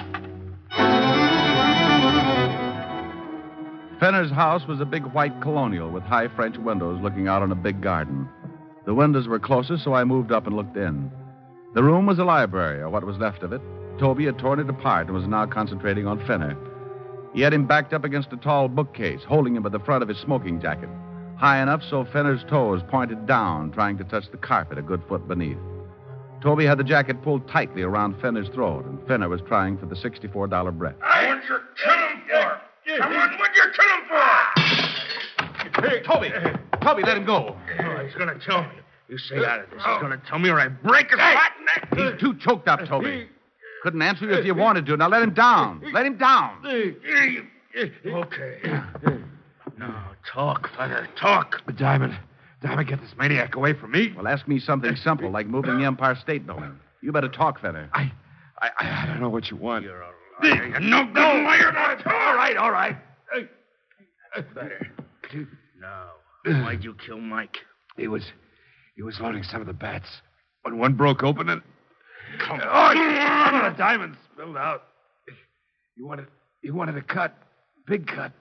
Fenner's 4.00 4.30
house 4.30 4.66
was 4.66 4.80
a 4.80 4.85
big 4.87 5.04
white 5.06 5.40
colonial 5.42 5.90
with 5.90 6.02
high 6.04 6.28
French 6.28 6.56
windows 6.56 7.00
looking 7.02 7.28
out 7.28 7.42
on 7.42 7.52
a 7.52 7.56
big 7.56 7.83
garden. 7.83 8.28
The 8.87 8.95
windows 8.95 9.29
were 9.29 9.38
closest, 9.38 9.85
so 9.85 9.95
I 9.95 10.05
moved 10.05 10.33
up 10.33 10.47
and 10.47 10.57
looked 10.57 10.77
in. 10.77 11.11
The 11.75 11.83
room 11.83 12.07
was 12.07 12.19
a 12.19 12.25
library, 12.25 12.81
or 12.81 12.88
what 12.88 13.05
was 13.05 13.19
left 13.19 13.43
of 13.43 13.53
it. 13.53 13.61
Toby 13.99 14.25
had 14.25 14.38
torn 14.38 14.59
it 14.59 14.69
apart 14.69 15.07
and 15.07 15.14
was 15.14 15.27
now 15.27 15.47
concentrating 15.47 16.07
on 16.07 16.25
Fenner. 16.27 16.57
He 17.35 17.43
had 17.43 17.53
him 17.53 17.66
backed 17.66 17.93
up 17.93 18.05
against 18.05 18.33
a 18.33 18.37
tall 18.37 18.69
bookcase, 18.69 19.23
holding 19.23 19.55
him 19.55 19.62
by 19.62 19.69
the 19.69 19.79
front 19.79 20.03
of 20.03 20.09
his 20.09 20.19
smoking 20.19 20.61
jacket, 20.61 20.88
high 21.37 21.62
enough 21.62 21.83
so 21.88 22.05
Fenner's 22.05 22.43
toes 22.49 22.83
pointed 22.88 23.27
down, 23.27 23.71
trying 23.71 23.99
to 23.99 24.05
touch 24.05 24.25
the 24.31 24.38
carpet 24.38 24.79
a 24.79 24.83
good 24.83 25.03
foot 25.09 25.29
beneath. 25.29 25.59
Toby 26.43 26.64
had 26.64 26.79
the 26.79 26.85
jacket 26.85 27.23
pulled 27.23 27.47
tightly 27.49 27.83
around 27.83 28.21
Fenner's 28.21 28.49
throat, 28.49 28.87
and 28.87 29.07
Fenner 29.07 29.29
was 29.29 29.43
trying 29.43 29.77
for 29.77 29.87
the 29.87 29.95
$64 29.95 30.79
breath. 30.79 30.97
What'd 30.99 31.43
you 31.49 31.59
kill 31.77 31.93
him 31.93 32.23
for? 32.29 32.61
Come 32.99 33.12
on, 33.12 33.38
what'd 33.38 33.57
you 33.57 33.62
kill 33.77 33.88
him 33.95 34.09
for? 34.09 34.51
Hey, 35.83 36.03
Toby! 36.03 36.31
Toby, 36.83 37.03
let 37.03 37.16
him 37.16 37.25
go. 37.27 37.57
Oh, 37.81 38.05
he's 38.05 38.14
to 38.14 38.38
tell 38.46 38.62
me. 38.62 38.68
You 39.09 39.18
stay 39.18 39.44
out 39.44 39.61
of 39.61 39.70
this. 39.70 39.81
Oh. 39.85 39.92
He's 39.94 40.01
going 40.03 40.18
to 40.18 40.27
tell 40.27 40.38
me 40.38 40.51
or 40.51 40.61
I 40.61 40.68
break 40.68 41.11
his 41.11 41.18
fat 41.18 41.53
neck. 41.64 41.88
He's 41.96 42.20
too 42.20 42.38
choked 42.38 42.68
up, 42.68 42.85
Toby. 42.87 43.29
Couldn't 43.83 44.03
answer 44.03 44.27
you 44.27 44.33
if 44.35 44.44
you 44.44 44.55
wanted 44.55 44.87
to. 44.87 44.96
Now 44.96 45.09
let 45.09 45.23
him 45.23 45.35
down. 45.35 45.83
Let 45.92 46.07
him 46.07 46.16
down. 46.16 46.62
Okay. 46.64 48.61
Now, 49.79 50.11
talk, 50.31 50.68
Fenner, 50.77 51.09
talk. 51.18 51.62
Diamond, 51.77 52.14
Diamond, 52.62 52.88
get 52.88 53.01
this 53.01 53.14
maniac 53.16 53.55
away 53.57 53.73
from 53.73 53.92
me. 53.92 54.12
Well, 54.14 54.29
ask 54.29 54.46
me 54.46 54.61
something 54.61 54.94
simple, 55.03 55.31
like 55.31 55.46
moving 55.46 55.79
the 55.79 55.85
Empire 55.87 56.14
State 56.14 56.46
Building. 56.46 56.79
You 57.01 57.12
better 57.12 57.31
talk, 57.31 57.61
Fenner. 57.61 57.88
I, 57.94 58.12
I, 58.61 58.70
I 58.79 59.07
don't 59.07 59.20
know 59.20 59.31
what 59.31 59.51
you 59.51 59.57
want. 59.57 59.85
You're 59.85 60.03
a 60.03 60.11
liar. 60.42 60.66
You're 60.66 60.81
no 60.81 61.07
good 61.07 61.16
liar. 61.16 61.73
Not 61.73 62.07
All 62.07 62.37
right, 62.37 62.57
all 62.59 62.70
right. 62.70 62.96
Better. 64.55 64.87
Now, 65.81 66.11
why'd 66.45 66.85
you 66.85 66.95
kill 66.95 67.21
Mike? 67.21 67.57
He 67.97 68.09
was, 68.09 68.25
he 68.97 69.03
was 69.03 69.19
loading 69.21 69.43
some 69.43 69.61
of 69.61 69.66
the 69.66 69.73
bats. 69.73 70.09
When 70.62 70.79
one 70.79 70.95
broke 70.95 71.23
open 71.23 71.49
and 71.49 71.62
Come 72.38 72.61
oh, 72.62 72.69
on. 72.69 72.97
some 72.97 73.64
of 73.64 73.73
the 73.73 73.79
diamonds 73.79 74.16
spilled 74.33 74.57
out. 74.57 74.85
He 75.97 76.03
wanted, 76.03 76.27
he 76.62 76.71
wanted 76.71 76.97
a 76.97 77.03
cut, 77.03 77.37
big 77.87 78.07
cut. 78.07 78.33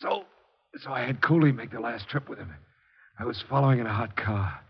So, 0.00 0.24
so 0.78 0.90
I 0.92 1.00
had 1.04 1.22
Cooley 1.22 1.52
make 1.52 1.70
the 1.72 1.80
last 1.80 2.08
trip 2.08 2.28
with 2.28 2.38
him. 2.38 2.52
I 3.18 3.24
was 3.24 3.42
following 3.48 3.78
in 3.80 3.86
a 3.86 3.92
hot 3.92 4.16
car. 4.16 4.60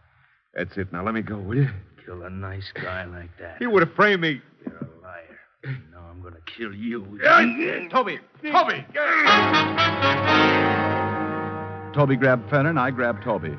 That's 0.55 0.77
it. 0.77 0.93
Now 0.93 1.05
let 1.05 1.15
me 1.15 1.23
go, 1.23 1.37
will 1.39 1.57
you? 1.57 1.69
Kill 2.05 2.23
a 2.23 2.31
nice 2.31 2.71
guy 2.75 3.05
like 3.05 3.31
that. 3.41 3.57
He 3.59 3.67
would 3.67 3.83
have 3.83 3.95
framed 3.97 4.23
me. 4.23 4.41
You're 4.65 4.77
a 4.77 5.03
liar. 5.03 5.39
Now 5.93 6.07
I'm 6.11 6.23
going 6.23 6.35
to 6.35 6.41
kill 6.57 6.73
you. 6.73 7.19
Toby, 7.91 8.21
Toby. 8.51 8.87
Toby 11.97 12.17
grabbed 12.17 12.51
Fenner, 12.51 12.69
and 12.69 12.79
I 12.79 12.91
grabbed 12.91 13.25
Toby. 13.25 13.57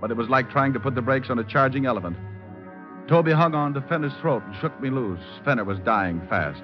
But 0.00 0.12
it 0.12 0.16
was 0.16 0.28
like 0.28 0.48
trying 0.48 0.72
to 0.72 0.78
put 0.78 0.94
the 0.94 1.02
brakes 1.02 1.30
on 1.30 1.40
a 1.40 1.44
charging 1.44 1.84
elephant. 1.84 2.16
Toby 3.08 3.32
hung 3.32 3.56
on 3.56 3.74
to 3.74 3.80
Fenner's 3.80 4.12
throat 4.20 4.44
and 4.46 4.54
shook 4.60 4.80
me 4.80 4.88
loose. 4.88 5.18
Fenner 5.44 5.64
was 5.64 5.80
dying 5.80 6.22
fast. 6.28 6.62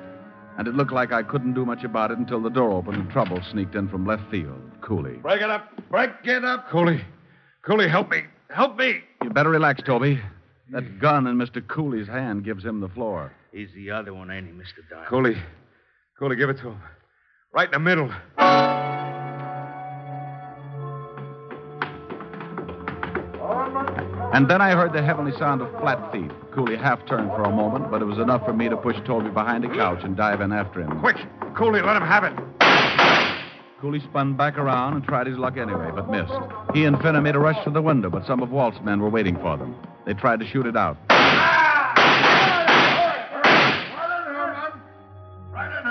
And 0.59 0.69
it 0.69 0.75
looked 0.75 0.93
like 0.93 1.11
I 1.11 1.25
couldn't 1.25 1.55
do 1.55 1.67
much 1.67 1.83
about 1.83 2.13
it 2.13 2.19
until 2.19 2.41
the 2.41 2.51
door 2.51 2.71
opened 2.71 2.99
and 2.99 3.11
trouble 3.11 3.41
sneaked 3.51 3.75
in 3.75 3.89
from 3.89 4.07
left 4.07 4.31
field. 4.31 4.61
Cooley. 4.81 5.15
Break 5.15 5.43
it 5.43 5.51
up. 5.51 5.69
Break 5.91 6.11
it 6.23 6.45
up. 6.45 6.69
Cooley, 6.71 7.05
Cooley, 7.63 7.89
help 7.89 8.11
me. 8.11 8.23
Help 8.51 8.77
me. 8.77 9.01
You 9.25 9.31
better 9.31 9.51
relax, 9.51 9.83
Toby. 9.83 10.21
That 10.71 11.01
gun 11.01 11.27
in 11.27 11.37
Mr. 11.37 11.67
Cooley's 11.67 12.07
hand 12.07 12.45
gives 12.45 12.65
him 12.65 12.79
the 12.79 12.89
floor. 12.91 13.33
He's 13.51 13.71
the 13.75 13.91
other 13.91 14.15
one, 14.15 14.31
ain't 14.31 14.47
he, 14.47 14.53
Mr. 14.53 14.89
Diamond? 14.89 15.09
Cooley, 15.09 15.37
Cooley, 16.17 16.37
give 16.37 16.49
it 16.49 16.59
to 16.59 16.69
him. 16.69 16.81
Right 17.53 17.67
in 17.67 17.73
the 17.73 17.81
middle. 17.81 18.13
And 24.33 24.49
then 24.49 24.61
I 24.61 24.73
heard 24.73 24.93
the 24.93 25.03
heavenly 25.03 25.33
sound 25.39 25.63
of 25.63 25.71
flat 25.81 26.13
feet. 26.13 26.31
Cooley 26.53 26.77
half 26.77 27.05
turned 27.07 27.31
for 27.31 27.45
a 27.45 27.51
moment, 27.51 27.91
but 27.91 28.03
it 28.03 28.05
was 28.05 28.19
enough 28.19 28.45
for 28.45 28.53
me 28.53 28.69
to 28.69 28.77
push 28.77 28.97
Toby 29.07 29.31
behind 29.31 29.65
a 29.65 29.69
couch 29.69 30.01
and 30.05 30.17
dive 30.17 30.43
in 30.43 30.53
after 30.53 30.83
him. 30.83 31.01
Quick, 31.01 31.17
Cooley, 31.57 31.81
let 31.81 31.97
him 31.97 32.03
have 32.03 32.25
it. 32.25 32.35
Cooley 33.81 34.01
spun 34.01 34.37
back 34.37 34.59
around 34.59 34.95
and 34.95 35.05
tried 35.05 35.27
his 35.27 35.39
luck 35.39 35.57
anyway, 35.57 35.91
but 35.95 36.11
missed. 36.11 36.33
He 36.75 36.85
and 36.85 37.01
Fenner 37.01 37.23
made 37.23 37.37
a 37.37 37.39
rush 37.39 37.63
for 37.65 37.71
the 37.71 37.81
window, 37.81 38.11
but 38.11 38.27
some 38.27 38.43
of 38.43 38.51
Walt's 38.51 38.81
men 38.83 39.01
were 39.01 39.09
waiting 39.09 39.37
for 39.37 39.57
them. 39.57 39.75
They 40.05 40.15
tried 40.15 40.41
to 40.41 40.47
shoot 40.47 40.67
it 40.67 40.77
out. 40.77 40.97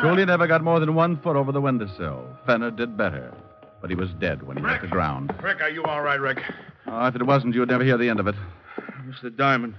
Cooley 0.01 0.25
never 0.25 0.45
got 0.45 0.63
more 0.63 0.79
than 0.79 0.93
one 0.93 1.17
foot 1.21 1.35
over 1.35 1.51
the 1.51 1.61
windowsill. 1.61 2.23
Fenner 2.45 2.69
did 2.69 2.95
better, 2.95 3.33
but 3.81 3.89
he 3.89 3.95
was 3.95 4.09
dead 4.19 4.43
when 4.43 4.57
he 4.57 4.63
hit 4.63 4.81
the 4.81 4.87
ground. 4.87 5.33
Rick, 5.41 5.61
are 5.61 5.69
you 5.69 5.83
all 5.83 6.01
right, 6.03 6.19
Rick? 6.19 6.39
Oh, 6.87 7.05
if 7.07 7.15
it 7.15 7.23
wasn't, 7.25 7.53
you'd 7.55 7.69
never 7.69 7.83
hear 7.83 7.97
the 7.97 8.09
end 8.09 8.19
of 8.19 8.27
it. 8.27 8.35
Mr. 9.05 9.35
Diamond, 9.35 9.75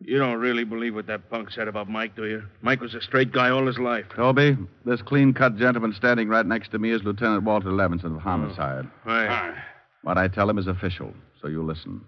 you 0.00 0.18
don't 0.18 0.38
really 0.38 0.64
believe 0.64 0.94
what 0.94 1.06
that 1.06 1.28
punk 1.30 1.50
said 1.50 1.66
about 1.68 1.88
Mike, 1.88 2.14
do 2.14 2.26
you? 2.26 2.42
Mike 2.62 2.80
was 2.80 2.94
a 2.94 3.00
straight 3.00 3.32
guy 3.32 3.50
all 3.50 3.66
his 3.66 3.78
life. 3.78 4.06
Toby, 4.14 4.56
this 4.84 5.02
clean 5.02 5.34
cut 5.34 5.56
gentleman 5.56 5.92
standing 5.92 6.28
right 6.28 6.46
next 6.46 6.70
to 6.70 6.78
me 6.78 6.90
is 6.90 7.02
Lieutenant 7.02 7.42
Walter 7.42 7.70
Levinson 7.70 8.16
of 8.16 8.22
Homicide. 8.22 8.86
Oh. 9.04 9.10
Right. 9.10 9.54
What 10.02 10.18
I 10.18 10.28
tell 10.28 10.48
him 10.48 10.58
is 10.58 10.68
official, 10.68 11.12
so 11.42 11.48
you 11.48 11.64
listen. 11.64 12.02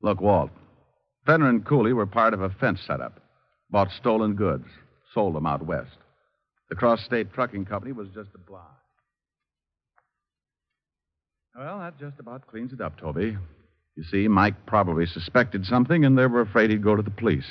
Look, 0.00 0.20
Walt, 0.20 0.50
Fenner 1.26 1.48
and 1.48 1.64
Cooley 1.64 1.92
were 1.92 2.06
part 2.06 2.32
of 2.32 2.40
a 2.40 2.48
fence 2.48 2.80
setup, 2.86 3.20
bought 3.70 3.90
stolen 3.90 4.34
goods, 4.34 4.66
sold 5.12 5.34
them 5.34 5.46
out 5.46 5.66
west. 5.66 5.96
The 6.70 6.76
Cross 6.76 7.04
State 7.04 7.32
Trucking 7.34 7.66
Company 7.66 7.92
was 7.92 8.08
just 8.08 8.30
a 8.34 8.38
blind. 8.38 8.64
Well, 11.56 11.78
that 11.80 11.98
just 11.98 12.18
about 12.20 12.46
cleans 12.46 12.72
it 12.72 12.80
up, 12.80 12.98
Toby. 12.98 13.36
You 13.96 14.04
see, 14.04 14.28
Mike 14.28 14.66
probably 14.66 15.06
suspected 15.06 15.66
something, 15.66 16.04
and 16.04 16.16
they 16.16 16.26
were 16.26 16.40
afraid 16.40 16.70
he'd 16.70 16.82
go 16.84 16.94
to 16.94 17.02
the 17.02 17.10
police. 17.10 17.48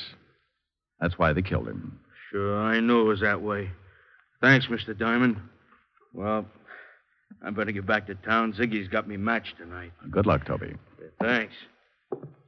That's 0.99 1.17
why 1.17 1.33
they 1.33 1.41
killed 1.41 1.67
him. 1.67 1.99
Sure, 2.31 2.57
I 2.57 2.79
knew 2.79 3.01
it 3.01 3.05
was 3.05 3.19
that 3.21 3.41
way. 3.41 3.69
Thanks, 4.41 4.67
Mr. 4.67 4.97
Diamond. 4.97 5.37
Well, 6.13 6.45
I 7.43 7.49
better 7.51 7.71
get 7.71 7.85
back 7.85 8.07
to 8.07 8.15
town. 8.15 8.53
Ziggy's 8.53 8.87
got 8.87 9.07
me 9.07 9.17
matched 9.17 9.57
tonight. 9.57 9.91
Good 10.09 10.25
luck, 10.25 10.45
Toby. 10.45 10.73
Thanks. 11.21 11.53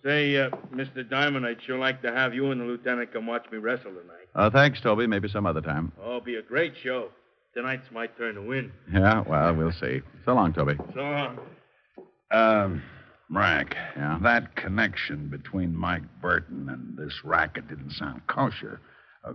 Say, 0.03 0.37
uh, 0.37 0.49
Mr. 0.73 1.07
Diamond, 1.07 1.45
I'd 1.45 1.61
sure 1.65 1.77
like 1.77 2.01
to 2.03 2.11
have 2.13 2.33
you 2.33 2.51
and 2.51 2.61
the 2.61 2.65
lieutenant 2.65 3.11
come 3.11 3.27
watch 3.27 3.45
me 3.51 3.57
wrestle 3.57 3.91
tonight. 3.91 4.27
Uh, 4.33 4.49
thanks, 4.49 4.79
Toby. 4.79 5.07
Maybe 5.07 5.27
some 5.27 5.45
other 5.45 5.61
time. 5.61 5.91
Oh, 6.01 6.07
it'll 6.07 6.21
be 6.21 6.35
a 6.35 6.41
great 6.41 6.73
show. 6.81 7.09
Tonight's 7.55 7.89
my 7.91 8.07
turn 8.07 8.35
to 8.35 8.41
win. 8.41 8.71
Yeah, 8.93 9.21
well, 9.27 9.53
we'll 9.55 9.71
see. 9.71 10.01
So 10.25 10.33
long, 10.33 10.53
Toby. 10.53 10.75
So 10.93 10.99
long. 11.01 11.39
Um, 12.31 12.83
Rank, 13.31 13.75
Yeah? 13.95 14.19
that 14.23 14.55
connection 14.55 15.29
between 15.29 15.75
Mike 15.75 16.03
Burton 16.21 16.69
and 16.69 16.97
this 16.97 17.13
racket 17.23 17.67
didn't 17.67 17.91
sound 17.91 18.21
kosher. 18.27 18.81
Uh, 19.23 19.33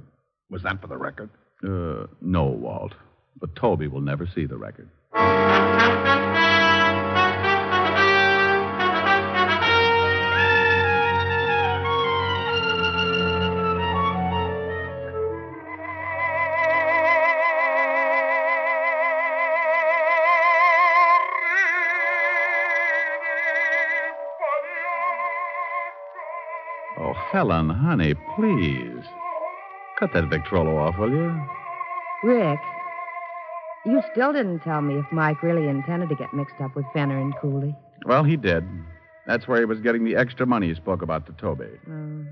was 0.51 0.63
that 0.63 0.81
for 0.81 0.87
the 0.87 0.97
record? 0.97 1.31
Uh, 1.65 2.07
no, 2.21 2.45
Walt. 2.45 2.95
But 3.41 3.55
Toby 3.57 3.89
will 3.89 4.01
never 4.01 4.27
see 4.27 4.47
the 4.47 4.57
record. 4.57 4.89
Helen, 27.45 27.69
honey, 27.69 28.15
please. 28.37 29.05
Cut 29.99 30.15
that 30.15 30.31
Victrola 30.31 30.77
off, 30.77 30.99
will 30.99 31.11
you? 31.11 31.43
Rick, 32.23 32.59
you 33.85 34.01
still 34.13 34.33
didn't 34.33 34.61
tell 34.61 34.81
me 34.81 34.95
if 34.95 35.05
Mike 35.13 35.43
really 35.43 35.69
intended 35.69 36.09
to 36.09 36.15
get 36.15 36.33
mixed 36.33 36.55
up 36.63 36.75
with 36.75 36.87
Fenner 36.95 37.21
and 37.21 37.35
Cooley. 37.43 37.77
Well, 38.07 38.25
he 38.25 38.39
did. 38.39 38.65
That's 39.27 39.47
where 39.47 39.59
he 39.59 39.67
was 39.67 39.79
getting 39.81 40.05
the 40.05 40.17
extra 40.17 40.47
money 40.47 40.69
he 40.69 40.75
spoke 40.75 41.03
about 41.03 41.27
to 41.27 41.33
Toby. 41.33 41.69
Uh, 41.87 42.31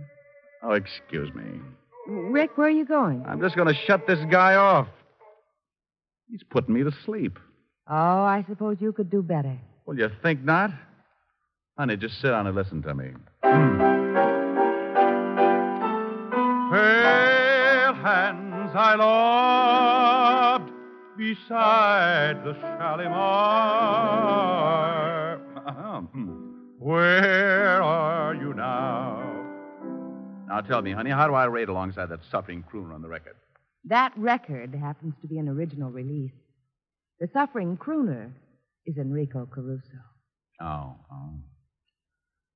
Oh, 0.64 0.72
excuse 0.72 1.28
me. 1.34 1.60
Rick, 2.08 2.56
where 2.56 2.68
are 2.68 2.70
you 2.70 2.86
going? 2.86 3.22
I'm 3.28 3.40
just 3.42 3.54
going 3.54 3.68
to 3.68 3.74
shut 3.86 4.06
this 4.06 4.20
guy 4.30 4.54
off. 4.54 4.86
He's 6.30 6.42
putting 6.48 6.72
me 6.74 6.84
to 6.84 6.92
sleep. 7.04 7.38
Oh, 7.86 7.94
I 8.22 8.46
suppose 8.48 8.78
you 8.80 8.92
could 8.92 9.10
do 9.10 9.22
better. 9.22 9.58
Well, 9.84 9.98
you 9.98 10.08
think 10.22 10.42
not? 10.42 10.70
Honey, 11.76 11.98
just 11.98 12.18
sit 12.22 12.28
down 12.28 12.46
and 12.46 12.56
listen 12.56 12.80
to 12.82 12.94
me. 12.94 13.10
I 18.74 18.94
loved 20.54 20.72
beside 21.16 22.44
the 22.44 22.54
Shalimar. 22.54 23.12
Oh, 25.66 26.00
hmm. 26.12 26.52
Where 26.78 27.82
are 27.82 28.34
you 28.34 28.54
now? 28.54 29.22
Now 30.48 30.60
tell 30.60 30.82
me, 30.82 30.92
honey, 30.92 31.10
how 31.10 31.26
do 31.26 31.34
I 31.34 31.44
rate 31.44 31.68
alongside 31.68 32.06
that 32.10 32.20
suffering 32.30 32.64
crooner 32.70 32.94
on 32.94 33.02
the 33.02 33.08
record? 33.08 33.36
That 33.84 34.12
record 34.16 34.74
happens 34.74 35.14
to 35.22 35.28
be 35.28 35.38
an 35.38 35.48
original 35.48 35.90
release. 35.90 36.32
The 37.20 37.28
suffering 37.32 37.76
crooner 37.76 38.30
is 38.86 38.96
Enrico 38.96 39.46
Caruso. 39.46 39.98
Oh, 40.60 40.96
oh. 41.10 41.34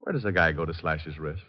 Where 0.00 0.12
does 0.12 0.24
a 0.24 0.32
guy 0.32 0.52
go 0.52 0.64
to 0.64 0.74
slash 0.74 1.04
his 1.04 1.18
wrist? 1.18 1.42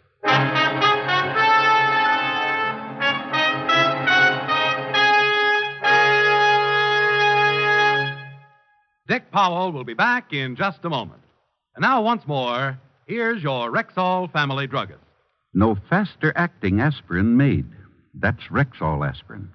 Dick 9.08 9.30
Powell 9.30 9.72
will 9.72 9.84
be 9.84 9.94
back 9.94 10.34
in 10.34 10.54
just 10.54 10.84
a 10.84 10.90
moment. 10.90 11.22
And 11.74 11.80
now, 11.80 12.02
once 12.02 12.26
more, 12.26 12.78
here's 13.06 13.42
your 13.42 13.72
Rexall 13.72 14.30
family 14.30 14.66
druggist. 14.66 15.00
No 15.54 15.78
faster 15.88 16.30
acting 16.36 16.80
aspirin 16.80 17.34
made. 17.34 17.64
That's 18.12 18.42
Rexall 18.50 19.08
aspirin. 19.08 19.50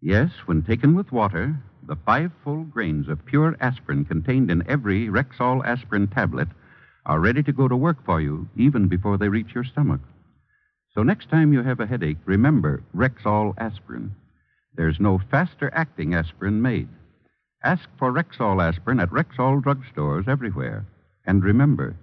Yes, 0.00 0.30
when 0.46 0.64
taken 0.64 0.96
with 0.96 1.12
water, 1.12 1.56
the 1.86 1.96
five 2.04 2.32
full 2.42 2.64
grains 2.64 3.08
of 3.08 3.24
pure 3.24 3.56
aspirin 3.60 4.04
contained 4.04 4.50
in 4.50 4.68
every 4.68 5.06
Rexall 5.06 5.64
aspirin 5.64 6.08
tablet 6.08 6.48
are 7.06 7.20
ready 7.20 7.44
to 7.44 7.52
go 7.52 7.68
to 7.68 7.76
work 7.76 8.04
for 8.04 8.20
you 8.20 8.48
even 8.56 8.88
before 8.88 9.16
they 9.16 9.28
reach 9.28 9.54
your 9.54 9.64
stomach. 9.64 10.00
So 10.92 11.04
next 11.04 11.30
time 11.30 11.52
you 11.52 11.62
have 11.62 11.78
a 11.78 11.86
headache, 11.86 12.18
remember 12.24 12.82
Rexall 12.96 13.54
aspirin. 13.58 14.16
There's 14.74 14.98
no 14.98 15.20
faster 15.30 15.70
acting 15.72 16.14
aspirin 16.14 16.60
made. 16.60 16.88
Ask 17.64 17.88
for 17.96 18.12
Rexall 18.12 18.60
aspirin 18.60 18.98
at 18.98 19.10
Rexall 19.10 19.62
drugstores 19.62 20.26
everywhere. 20.26 20.84
And 21.26 21.44
remember, 21.44 21.94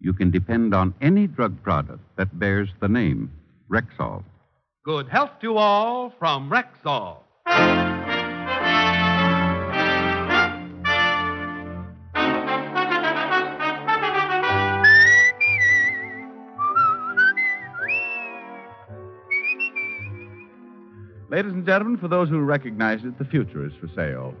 you 0.00 0.12
can 0.12 0.30
depend 0.30 0.74
on 0.74 0.94
any 1.00 1.26
drug 1.26 1.62
product 1.62 2.02
that 2.16 2.38
bears 2.38 2.68
the 2.80 2.88
name 2.88 3.32
Rexall. 3.70 4.22
Good 4.84 5.08
health 5.08 5.40
to 5.40 5.56
all 5.56 6.12
from 6.18 6.50
Rexall. 6.50 7.22
Ladies 21.30 21.52
and 21.52 21.64
gentlemen, 21.64 21.98
for 21.98 22.08
those 22.08 22.28
who 22.28 22.40
recognize 22.40 23.04
it, 23.04 23.18
the 23.18 23.24
future 23.24 23.64
is 23.66 23.72
for 23.80 23.88
sale. 23.94 24.34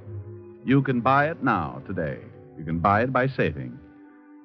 You 0.64 0.82
can 0.82 1.00
buy 1.00 1.30
it 1.30 1.42
now, 1.42 1.82
today. 1.86 2.18
You 2.58 2.64
can 2.64 2.80
buy 2.80 3.02
it 3.02 3.12
by 3.12 3.28
saving. 3.28 3.78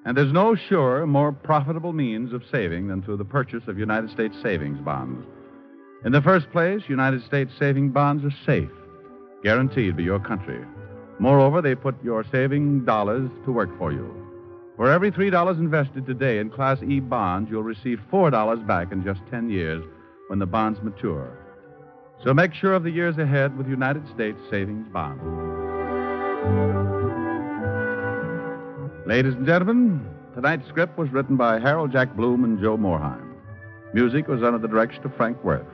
And 0.06 0.17
there's 0.17 0.34
no 0.34 0.56
surer, 0.56 1.08
more 1.08 1.32
profitable 1.32 1.93
means 1.93 2.34
of 2.34 2.43
saving 2.52 2.88
than 2.88 3.02
through 3.02 3.17
the 3.17 3.26
purchase 3.26 3.63
of 3.67 3.80
United 3.80 4.10
States 4.12 4.36
savings 4.41 4.80
bonds. 4.80 5.26
In 6.06 6.12
the 6.12 6.21
first 6.21 6.52
place, 6.52 6.82
United 6.88 7.23
States 7.23 7.52
saving 7.58 7.91
bonds 7.91 8.26
are 8.26 8.38
safe, 8.45 8.69
guaranteed 9.43 9.95
by 9.95 10.04
your 10.04 10.19
country. 10.19 10.60
Moreover, 11.19 11.62
they 11.62 11.76
put 11.76 12.04
your 12.04 12.26
saving 12.32 12.84
dollars 12.84 13.30
to 13.45 13.52
work 13.52 13.69
for 13.78 13.93
you. 13.93 14.13
For 14.76 14.91
every 14.91 15.12
$3 15.12 15.58
invested 15.58 16.06
today 16.06 16.39
in 16.39 16.49
Class 16.49 16.80
E 16.84 16.99
bonds, 16.99 17.49
you'll 17.49 17.63
receive 17.63 18.02
$4 18.12 18.67
back 18.67 18.91
in 18.91 19.04
just 19.04 19.21
10 19.32 19.49
years 19.49 19.84
when 20.28 20.39
the 20.39 20.45
bonds 20.45 20.82
mature. 20.82 21.38
So 22.23 22.34
make 22.34 22.54
sure 22.54 22.73
of 22.73 22.84
the 22.84 22.91
years 22.91 23.17
ahead 23.17 23.58
with 23.58 23.67
United 23.67 24.08
States 24.10 24.39
savings 24.49 24.88
bonds. 24.89 25.72
Ladies 29.06 29.34
and 29.34 29.45
gentlemen, 29.45 30.03
tonight's 30.34 30.67
script 30.69 30.97
was 30.97 31.12
written 31.12 31.36
by 31.36 31.60
Harold 31.60 31.91
Jack 31.91 32.15
Bloom 32.15 32.43
and 32.43 32.60
Joe 32.60 32.77
Morheim. 32.77 33.36
Music 33.93 34.27
was 34.27 34.41
under 34.41 34.58
the 34.58 34.67
direction 34.67 35.06
of 35.06 35.15
Frank 35.15 35.43
Worth. 35.43 35.67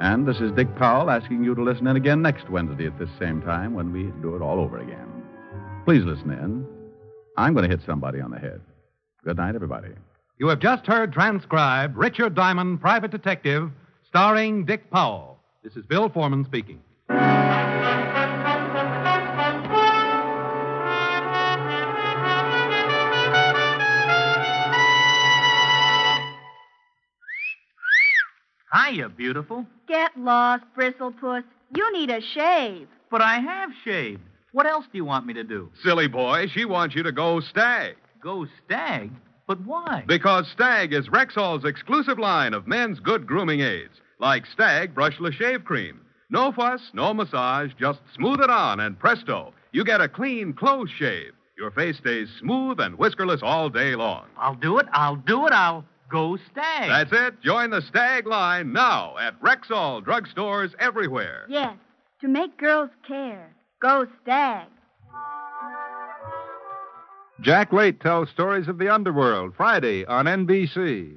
And 0.00 0.28
this 0.28 0.38
is 0.40 0.52
Dick 0.52 0.74
Powell 0.76 1.08
asking 1.10 1.44
you 1.44 1.54
to 1.54 1.62
listen 1.62 1.86
in 1.86 1.96
again 1.96 2.20
next 2.20 2.50
Wednesday 2.50 2.86
at 2.86 2.98
this 2.98 3.08
same 3.18 3.40
time 3.42 3.74
when 3.74 3.92
we 3.92 4.12
do 4.20 4.36
it 4.36 4.42
all 4.42 4.60
over 4.60 4.78
again. 4.78 5.08
Please 5.84 6.04
listen 6.04 6.30
in. 6.30 6.66
I'm 7.36 7.54
going 7.54 7.68
to 7.68 7.74
hit 7.74 7.84
somebody 7.86 8.20
on 8.20 8.30
the 8.30 8.38
head. 8.38 8.60
Good 9.24 9.38
night, 9.38 9.54
everybody. 9.54 9.88
You 10.38 10.48
have 10.48 10.60
just 10.60 10.86
heard 10.86 11.12
transcribed 11.12 11.96
Richard 11.96 12.34
Diamond, 12.34 12.80
Private 12.80 13.10
Detective, 13.10 13.70
starring 14.06 14.66
Dick 14.66 14.90
Powell. 14.90 15.38
This 15.64 15.74
is 15.74 15.86
Bill 15.86 16.08
Foreman 16.08 16.44
speaking. 16.44 16.80
Hiya, 28.72 29.08
beautiful. 29.10 29.66
Get 29.86 30.16
lost, 30.16 30.64
Bristlepuss. 30.76 31.44
You 31.74 31.92
need 31.92 32.10
a 32.10 32.20
shave. 32.20 32.88
But 33.10 33.22
I 33.22 33.38
have 33.38 33.70
shaved. 33.84 34.22
What 34.52 34.66
else 34.66 34.84
do 34.90 34.98
you 34.98 35.04
want 35.04 35.26
me 35.26 35.34
to 35.34 35.44
do? 35.44 35.70
Silly 35.82 36.08
boy, 36.08 36.46
she 36.48 36.64
wants 36.64 36.94
you 36.94 37.02
to 37.02 37.12
go 37.12 37.40
stag. 37.40 37.96
Go 38.22 38.46
stag? 38.64 39.10
But 39.46 39.60
why? 39.64 40.04
Because 40.06 40.46
Stag 40.48 40.92
is 40.92 41.08
Rexall's 41.08 41.64
exclusive 41.64 42.18
line 42.18 42.52
of 42.52 42.66
men's 42.66 43.00
good 43.00 43.26
grooming 43.26 43.60
aids, 43.60 43.94
like 44.18 44.44
Stag 44.44 44.94
Brushless 44.94 45.32
Shave 45.34 45.64
Cream. 45.64 46.02
No 46.28 46.52
fuss, 46.52 46.82
no 46.92 47.14
massage, 47.14 47.72
just 47.80 48.00
smooth 48.14 48.40
it 48.40 48.50
on, 48.50 48.80
and 48.80 48.98
presto, 48.98 49.54
you 49.72 49.84
get 49.84 50.02
a 50.02 50.08
clean, 50.08 50.52
close 50.52 50.90
shave. 50.90 51.32
Your 51.56 51.70
face 51.70 51.96
stays 51.96 52.28
smooth 52.38 52.78
and 52.78 52.98
whiskerless 52.98 53.42
all 53.42 53.70
day 53.70 53.94
long. 53.94 54.26
I'll 54.36 54.54
do 54.54 54.78
it. 54.78 54.86
I'll 54.92 55.16
do 55.16 55.46
it. 55.46 55.52
I'll 55.52 55.84
go 56.10 56.36
Stag. 56.50 56.88
That's 56.88 57.12
it. 57.12 57.40
Join 57.42 57.70
the 57.70 57.82
Stag 57.82 58.26
line 58.26 58.72
now 58.72 59.16
at 59.18 59.40
Rexall 59.40 60.04
drugstores 60.04 60.74
everywhere. 60.78 61.46
Yes, 61.48 61.76
to 62.20 62.28
make 62.28 62.56
girls 62.58 62.90
care. 63.06 63.54
Go 63.80 64.06
Stag. 64.22 64.66
Jack 67.40 67.72
Late 67.72 68.00
tells 68.00 68.28
stories 68.30 68.66
of 68.66 68.78
the 68.78 68.92
underworld, 68.92 69.54
Friday 69.56 70.04
on 70.06 70.24
NBC. 70.24 71.16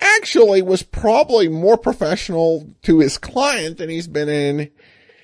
Actually 0.00 0.62
was 0.62 0.82
probably 0.82 1.48
more 1.48 1.76
professional 1.76 2.68
to 2.82 3.00
his 3.00 3.18
client 3.18 3.78
than 3.78 3.88
he's 3.88 4.06
been 4.08 4.28
in 4.28 4.70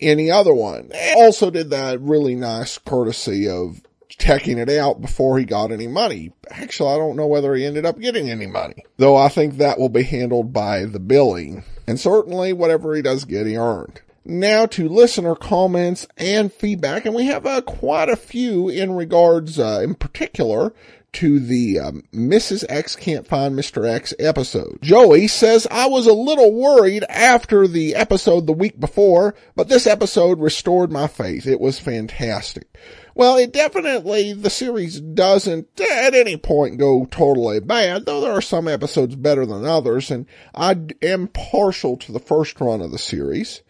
any 0.01 0.31
other 0.31 0.55
one. 0.55 0.91
Also 1.17 1.51
did 1.51 1.71
that 1.71 2.01
really 2.01 2.35
nice 2.35 2.79
courtesy 2.79 3.49
of 3.49 3.81
checking 4.09 4.59
it 4.59 4.69
out 4.69 5.01
before 5.01 5.39
he 5.39 5.45
got 5.45 5.73
any 5.73 5.87
money. 5.87 6.33
Actually, 6.51 6.93
I 6.93 6.99
don't 6.99 7.17
know 7.17 7.27
whether 7.27 7.55
he 7.55 7.65
ended 7.65 7.87
up 7.87 7.99
getting 7.99 8.31
any 8.31 8.47
money, 8.47 8.85
though 8.97 9.17
I 9.17 9.29
think 9.29 9.57
that 9.57 9.79
will 9.79 9.89
be 9.89 10.03
handled 10.03 10.53
by 10.53 10.85
the 10.85 11.01
billing. 11.01 11.65
And 11.87 11.99
certainly 11.99 12.53
whatever 12.53 12.95
he 12.95 13.03
does 13.03 13.25
get, 13.25 13.47
he 13.47 13.57
earned. 13.57 14.01
Now 14.25 14.65
to 14.67 14.89
listener 14.89 15.35
comments 15.35 16.07
and 16.17 16.53
feedback, 16.53 17.05
and 17.05 17.15
we 17.15 17.27
have 17.27 17.45
uh, 17.45 17.61
quite 17.61 18.09
a 18.09 18.17
few 18.17 18.69
in 18.69 18.93
regards, 18.93 19.59
uh, 19.59 19.81
in 19.83 19.95
particular, 19.95 20.73
to 21.15 21.41
the 21.41 21.81
um, 21.81 22.03
Mrs. 22.13 22.65
X 22.69 22.97
Can't 22.97 23.27
Find 23.27 23.55
Mr. 23.55 23.89
X 23.89 24.15
episode. 24.19 24.79
Joey 24.83 25.29
says, 25.29 25.67
I 25.71 25.87
was 25.87 26.07
a 26.07 26.13
little 26.13 26.53
worried 26.53 27.05
after 27.09 27.67
the 27.67 27.95
episode 27.95 28.47
the 28.47 28.53
week 28.53 28.79
before, 28.79 29.35
but 29.57 29.69
this 29.69 29.87
episode 29.87 30.41
restored 30.41 30.93
my 30.93 31.07
faith. 31.07 31.47
It 31.47 31.61
was 31.61 31.79
fantastic. 31.79 32.77
Well, 33.15 33.37
it 33.37 33.53
definitely, 33.53 34.33
the 34.33 34.51
series 34.51 35.01
doesn't 35.01 35.81
at 35.81 36.15
any 36.15 36.37
point 36.37 36.79
go 36.79 37.07
totally 37.07 37.61
bad, 37.61 38.07
though 38.07 38.21
there 38.21 38.33
are 38.33 38.41
some 38.43 38.67
episodes 38.67 39.15
better 39.15 39.47
than 39.47 39.65
others, 39.65 40.11
and 40.11 40.27
I 40.55 40.77
am 41.01 41.29
partial 41.29 41.97
to 41.99 42.13
the 42.13 42.19
first 42.19 42.61
run 42.61 42.81
of 42.81 42.91
the 42.91 42.99
series. 42.99 43.63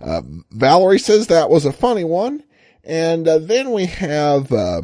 Uh, 0.00 0.22
Valerie 0.50 0.98
says 0.98 1.28
that 1.28 1.50
was 1.50 1.64
a 1.64 1.72
funny 1.72 2.04
one. 2.04 2.42
And 2.84 3.28
uh, 3.28 3.38
then 3.38 3.72
we 3.72 3.84
have 3.86 4.50
uh, 4.50 4.82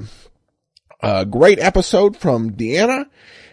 a 1.05 1.27
great 1.27 1.59
episode 1.59 2.17
from 2.17 2.53
Deanna. 2.53 3.07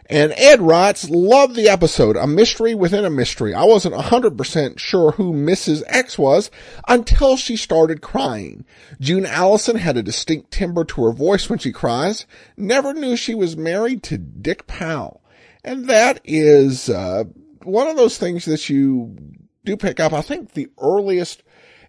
And 0.09 0.33
Ed 0.35 0.61
writes, 0.61 1.09
love 1.09 1.55
the 1.55 1.69
episode, 1.69 2.17
a 2.17 2.27
mystery 2.27 2.75
within 2.75 3.05
a 3.05 3.09
mystery. 3.09 3.53
I 3.53 3.63
wasn't 3.63 3.95
100% 3.95 4.77
sure 4.77 5.11
who 5.11 5.31
Mrs. 5.31 5.83
X 5.87 6.17
was 6.17 6.51
until 6.87 7.37
she 7.37 7.55
started 7.55 8.01
crying. 8.01 8.65
June 8.99 9.25
Allyson 9.25 9.77
had 9.77 9.95
a 9.95 10.03
distinct 10.03 10.51
timbre 10.51 10.83
to 10.85 11.03
her 11.05 11.13
voice 11.13 11.49
when 11.49 11.59
she 11.59 11.71
cries. 11.71 12.25
Never 12.57 12.93
knew 12.93 13.15
she 13.15 13.35
was 13.35 13.55
married 13.55 14.03
to 14.03 14.17
Dick 14.17 14.67
Powell. 14.67 15.21
And 15.63 15.87
that 15.87 16.19
is, 16.25 16.89
uh, 16.89 17.25
one 17.63 17.87
of 17.87 17.95
those 17.95 18.17
things 18.17 18.45
that 18.45 18.69
you 18.69 19.15
do 19.63 19.77
pick 19.77 19.99
up. 19.99 20.11
I 20.11 20.21
think 20.21 20.53
the 20.53 20.69
earliest 20.77 21.43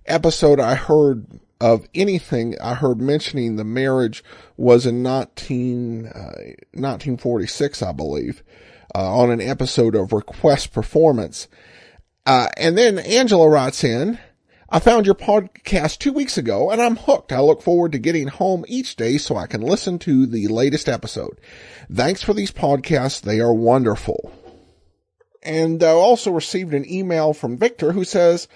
episode 0.06 0.60
I 0.60 0.74
heard 0.74 1.26
of 1.62 1.86
anything 1.94 2.60
I 2.60 2.74
heard 2.74 3.00
mentioning 3.00 3.54
the 3.54 3.62
marriage 3.62 4.24
was 4.56 4.84
in 4.84 5.00
19, 5.00 6.06
uh, 6.06 6.10
1946, 6.72 7.82
I 7.82 7.92
believe, 7.92 8.42
uh, 8.92 9.18
on 9.18 9.30
an 9.30 9.40
episode 9.40 9.94
of 9.94 10.12
Request 10.12 10.72
Performance. 10.72 11.46
Uh, 12.26 12.48
and 12.56 12.76
then 12.76 12.98
Angela 12.98 13.48
writes 13.48 13.84
in, 13.84 14.18
I 14.70 14.80
found 14.80 15.06
your 15.06 15.14
podcast 15.14 15.98
two 15.98 16.12
weeks 16.12 16.36
ago 16.36 16.72
and 16.72 16.82
I'm 16.82 16.96
hooked. 16.96 17.30
I 17.30 17.38
look 17.38 17.62
forward 17.62 17.92
to 17.92 17.98
getting 18.00 18.26
home 18.26 18.64
each 18.66 18.96
day 18.96 19.16
so 19.16 19.36
I 19.36 19.46
can 19.46 19.60
listen 19.60 20.00
to 20.00 20.26
the 20.26 20.48
latest 20.48 20.88
episode. 20.88 21.40
Thanks 21.92 22.24
for 22.24 22.34
these 22.34 22.50
podcasts. 22.50 23.20
They 23.20 23.38
are 23.38 23.54
wonderful. 23.54 24.32
And 25.44 25.80
I 25.84 25.90
also 25.90 26.32
received 26.32 26.74
an 26.74 26.90
email 26.90 27.32
from 27.34 27.56
Victor 27.56 27.92
who 27.92 28.02
says, 28.02 28.48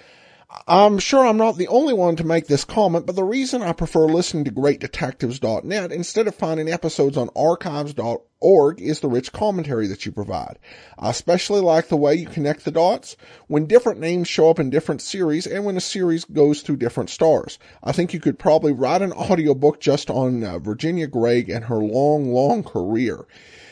I'm 0.65 0.99
sure 0.99 1.25
I'm 1.25 1.37
not 1.37 1.57
the 1.57 1.67
only 1.67 1.93
one 1.93 2.15
to 2.15 2.23
make 2.23 2.47
this 2.47 2.63
comment, 2.63 3.05
but 3.05 3.15
the 3.15 3.23
reason 3.23 3.61
I 3.61 3.73
prefer 3.73 4.05
listening 4.05 4.45
to 4.45 4.51
greatdetectives.net 4.51 5.91
instead 5.91 6.27
of 6.27 6.35
finding 6.35 6.69
episodes 6.69 7.17
on 7.17 7.29
archives.org 7.35 8.81
is 8.81 8.99
the 9.01 9.09
rich 9.09 9.33
commentary 9.33 9.87
that 9.87 10.05
you 10.05 10.11
provide. 10.11 10.57
I 10.97 11.09
especially 11.09 11.61
like 11.61 11.89
the 11.89 11.97
way 11.97 12.15
you 12.15 12.27
connect 12.27 12.63
the 12.63 12.71
dots 12.71 13.17
when 13.47 13.65
different 13.65 13.99
names 13.99 14.27
show 14.27 14.49
up 14.49 14.59
in 14.59 14.69
different 14.69 15.01
series 15.01 15.45
and 15.45 15.65
when 15.65 15.75
a 15.75 15.81
series 15.81 16.23
goes 16.23 16.61
through 16.61 16.77
different 16.77 17.09
stars. 17.09 17.59
I 17.83 17.91
think 17.91 18.13
you 18.13 18.19
could 18.19 18.39
probably 18.39 18.71
write 18.71 19.01
an 19.01 19.11
audiobook 19.13 19.81
just 19.81 20.09
on 20.09 20.43
uh, 20.43 20.59
Virginia 20.59 21.07
Gregg 21.07 21.49
and 21.49 21.65
her 21.65 21.77
long, 21.77 22.31
long 22.31 22.63
career. 22.63 23.25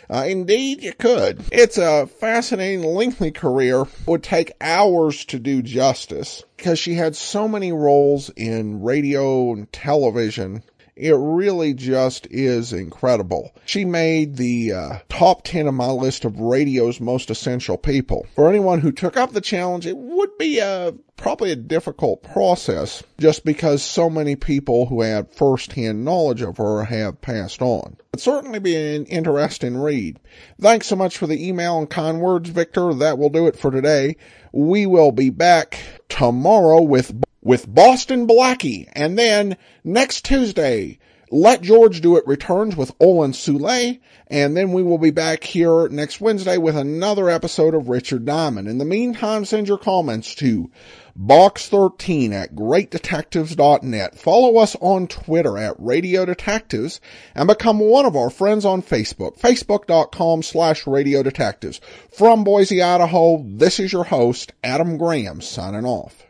Uh, 0.09 0.25
indeed, 0.27 0.83
you 0.83 0.93
could. 0.93 1.43
It's 1.51 1.77
a 1.77 2.07
fascinating, 2.07 2.83
lengthy 2.83 3.31
career. 3.31 3.85
Would 4.05 4.23
take 4.23 4.53
hours 4.61 5.25
to 5.25 5.39
do 5.39 5.61
justice 5.61 6.43
because 6.57 6.79
she 6.79 6.93
had 6.93 7.15
so 7.15 7.47
many 7.47 7.71
roles 7.71 8.29
in 8.35 8.81
radio 8.81 9.53
and 9.53 9.71
television. 9.71 10.63
It 10.95 11.15
really 11.17 11.73
just 11.73 12.25
is 12.31 12.71
incredible. 12.71 13.53
She 13.65 13.83
made 13.83 14.37
the 14.37 14.71
uh, 14.71 14.99
top 15.09 15.43
10 15.43 15.67
of 15.67 15.73
my 15.73 15.89
list 15.89 16.23
of 16.23 16.39
radio's 16.39 17.01
most 17.01 17.29
essential 17.29 17.77
people. 17.77 18.25
For 18.35 18.47
anyone 18.47 18.79
who 18.79 18.93
took 18.93 19.17
up 19.17 19.33
the 19.33 19.41
challenge, 19.41 19.85
it 19.85 19.97
would 19.97 20.37
be 20.37 20.59
a 20.59 20.93
probably 21.17 21.51
a 21.51 21.57
difficult 21.57 22.23
process 22.23 23.03
just 23.17 23.43
because 23.43 23.83
so 23.83 24.09
many 24.09 24.35
people 24.35 24.85
who 24.85 25.01
had 25.01 25.33
first-hand 25.33 26.05
knowledge 26.05 26.41
of 26.41 26.57
her 26.57 26.83
have 26.85 27.21
passed 27.21 27.61
on. 27.61 27.97
It'd 28.13 28.21
certainly 28.21 28.59
be 28.59 28.75
an 28.75 29.05
interesting 29.05 29.77
read. 29.77 30.19
Thanks 30.61 30.87
so 30.87 30.95
much 30.95 31.17
for 31.17 31.27
the 31.27 31.47
email 31.47 31.77
and 31.77 31.89
kind 31.89 32.21
words, 32.21 32.49
Victor. 32.49 32.93
That 32.93 33.17
will 33.17 33.29
do 33.29 33.47
it 33.47 33.57
for 33.57 33.69
today. 33.69 34.15
We 34.53 34.85
will 34.85 35.11
be 35.11 35.29
back 35.29 35.79
tomorrow 36.07 36.81
with 36.81 37.21
with 37.45 37.71
Boston 37.71 38.27
Blackie. 38.27 38.89
And 38.93 39.17
then 39.17 39.55
next 39.83 40.25
Tuesday, 40.25 40.97
Let 41.29 41.61
George 41.61 42.01
Do 42.01 42.17
It 42.17 42.27
returns 42.27 42.75
with 42.75 42.97
Olan 42.97 43.35
Soule. 43.35 43.99
And 44.27 44.57
then 44.57 44.73
we 44.73 44.81
will 44.81 44.97
be 44.97 45.11
back 45.11 45.43
here 45.43 45.87
next 45.89 46.19
Wednesday 46.19 46.57
with 46.57 46.75
another 46.75 47.29
episode 47.29 47.75
of 47.75 47.87
Richard 47.87 48.25
Diamond. 48.25 48.67
In 48.67 48.79
the 48.79 48.85
meantime, 48.85 49.45
send 49.45 49.67
your 49.67 49.77
comments 49.77 50.33
to 50.35 50.71
box13 51.17 52.31
at 52.31 52.55
greatdetectives.net. 52.55 54.17
Follow 54.17 54.57
us 54.57 54.75
on 54.81 55.07
Twitter 55.07 55.59
at 55.59 55.75
Radio 55.77 56.25
Detectives 56.25 56.99
and 57.35 57.47
become 57.47 57.79
one 57.79 58.05
of 58.05 58.15
our 58.15 58.31
friends 58.31 58.65
on 58.65 58.81
Facebook, 58.81 59.39
facebook.com 59.39 60.41
slash 60.41 60.87
Radio 60.87 61.21
Detectives. 61.21 61.79
From 62.11 62.43
Boise, 62.43 62.81
Idaho, 62.81 63.43
this 63.45 63.79
is 63.79 63.93
your 63.93 64.05
host, 64.05 64.51
Adam 64.63 64.97
Graham, 64.97 65.41
signing 65.41 65.85
off. 65.85 66.24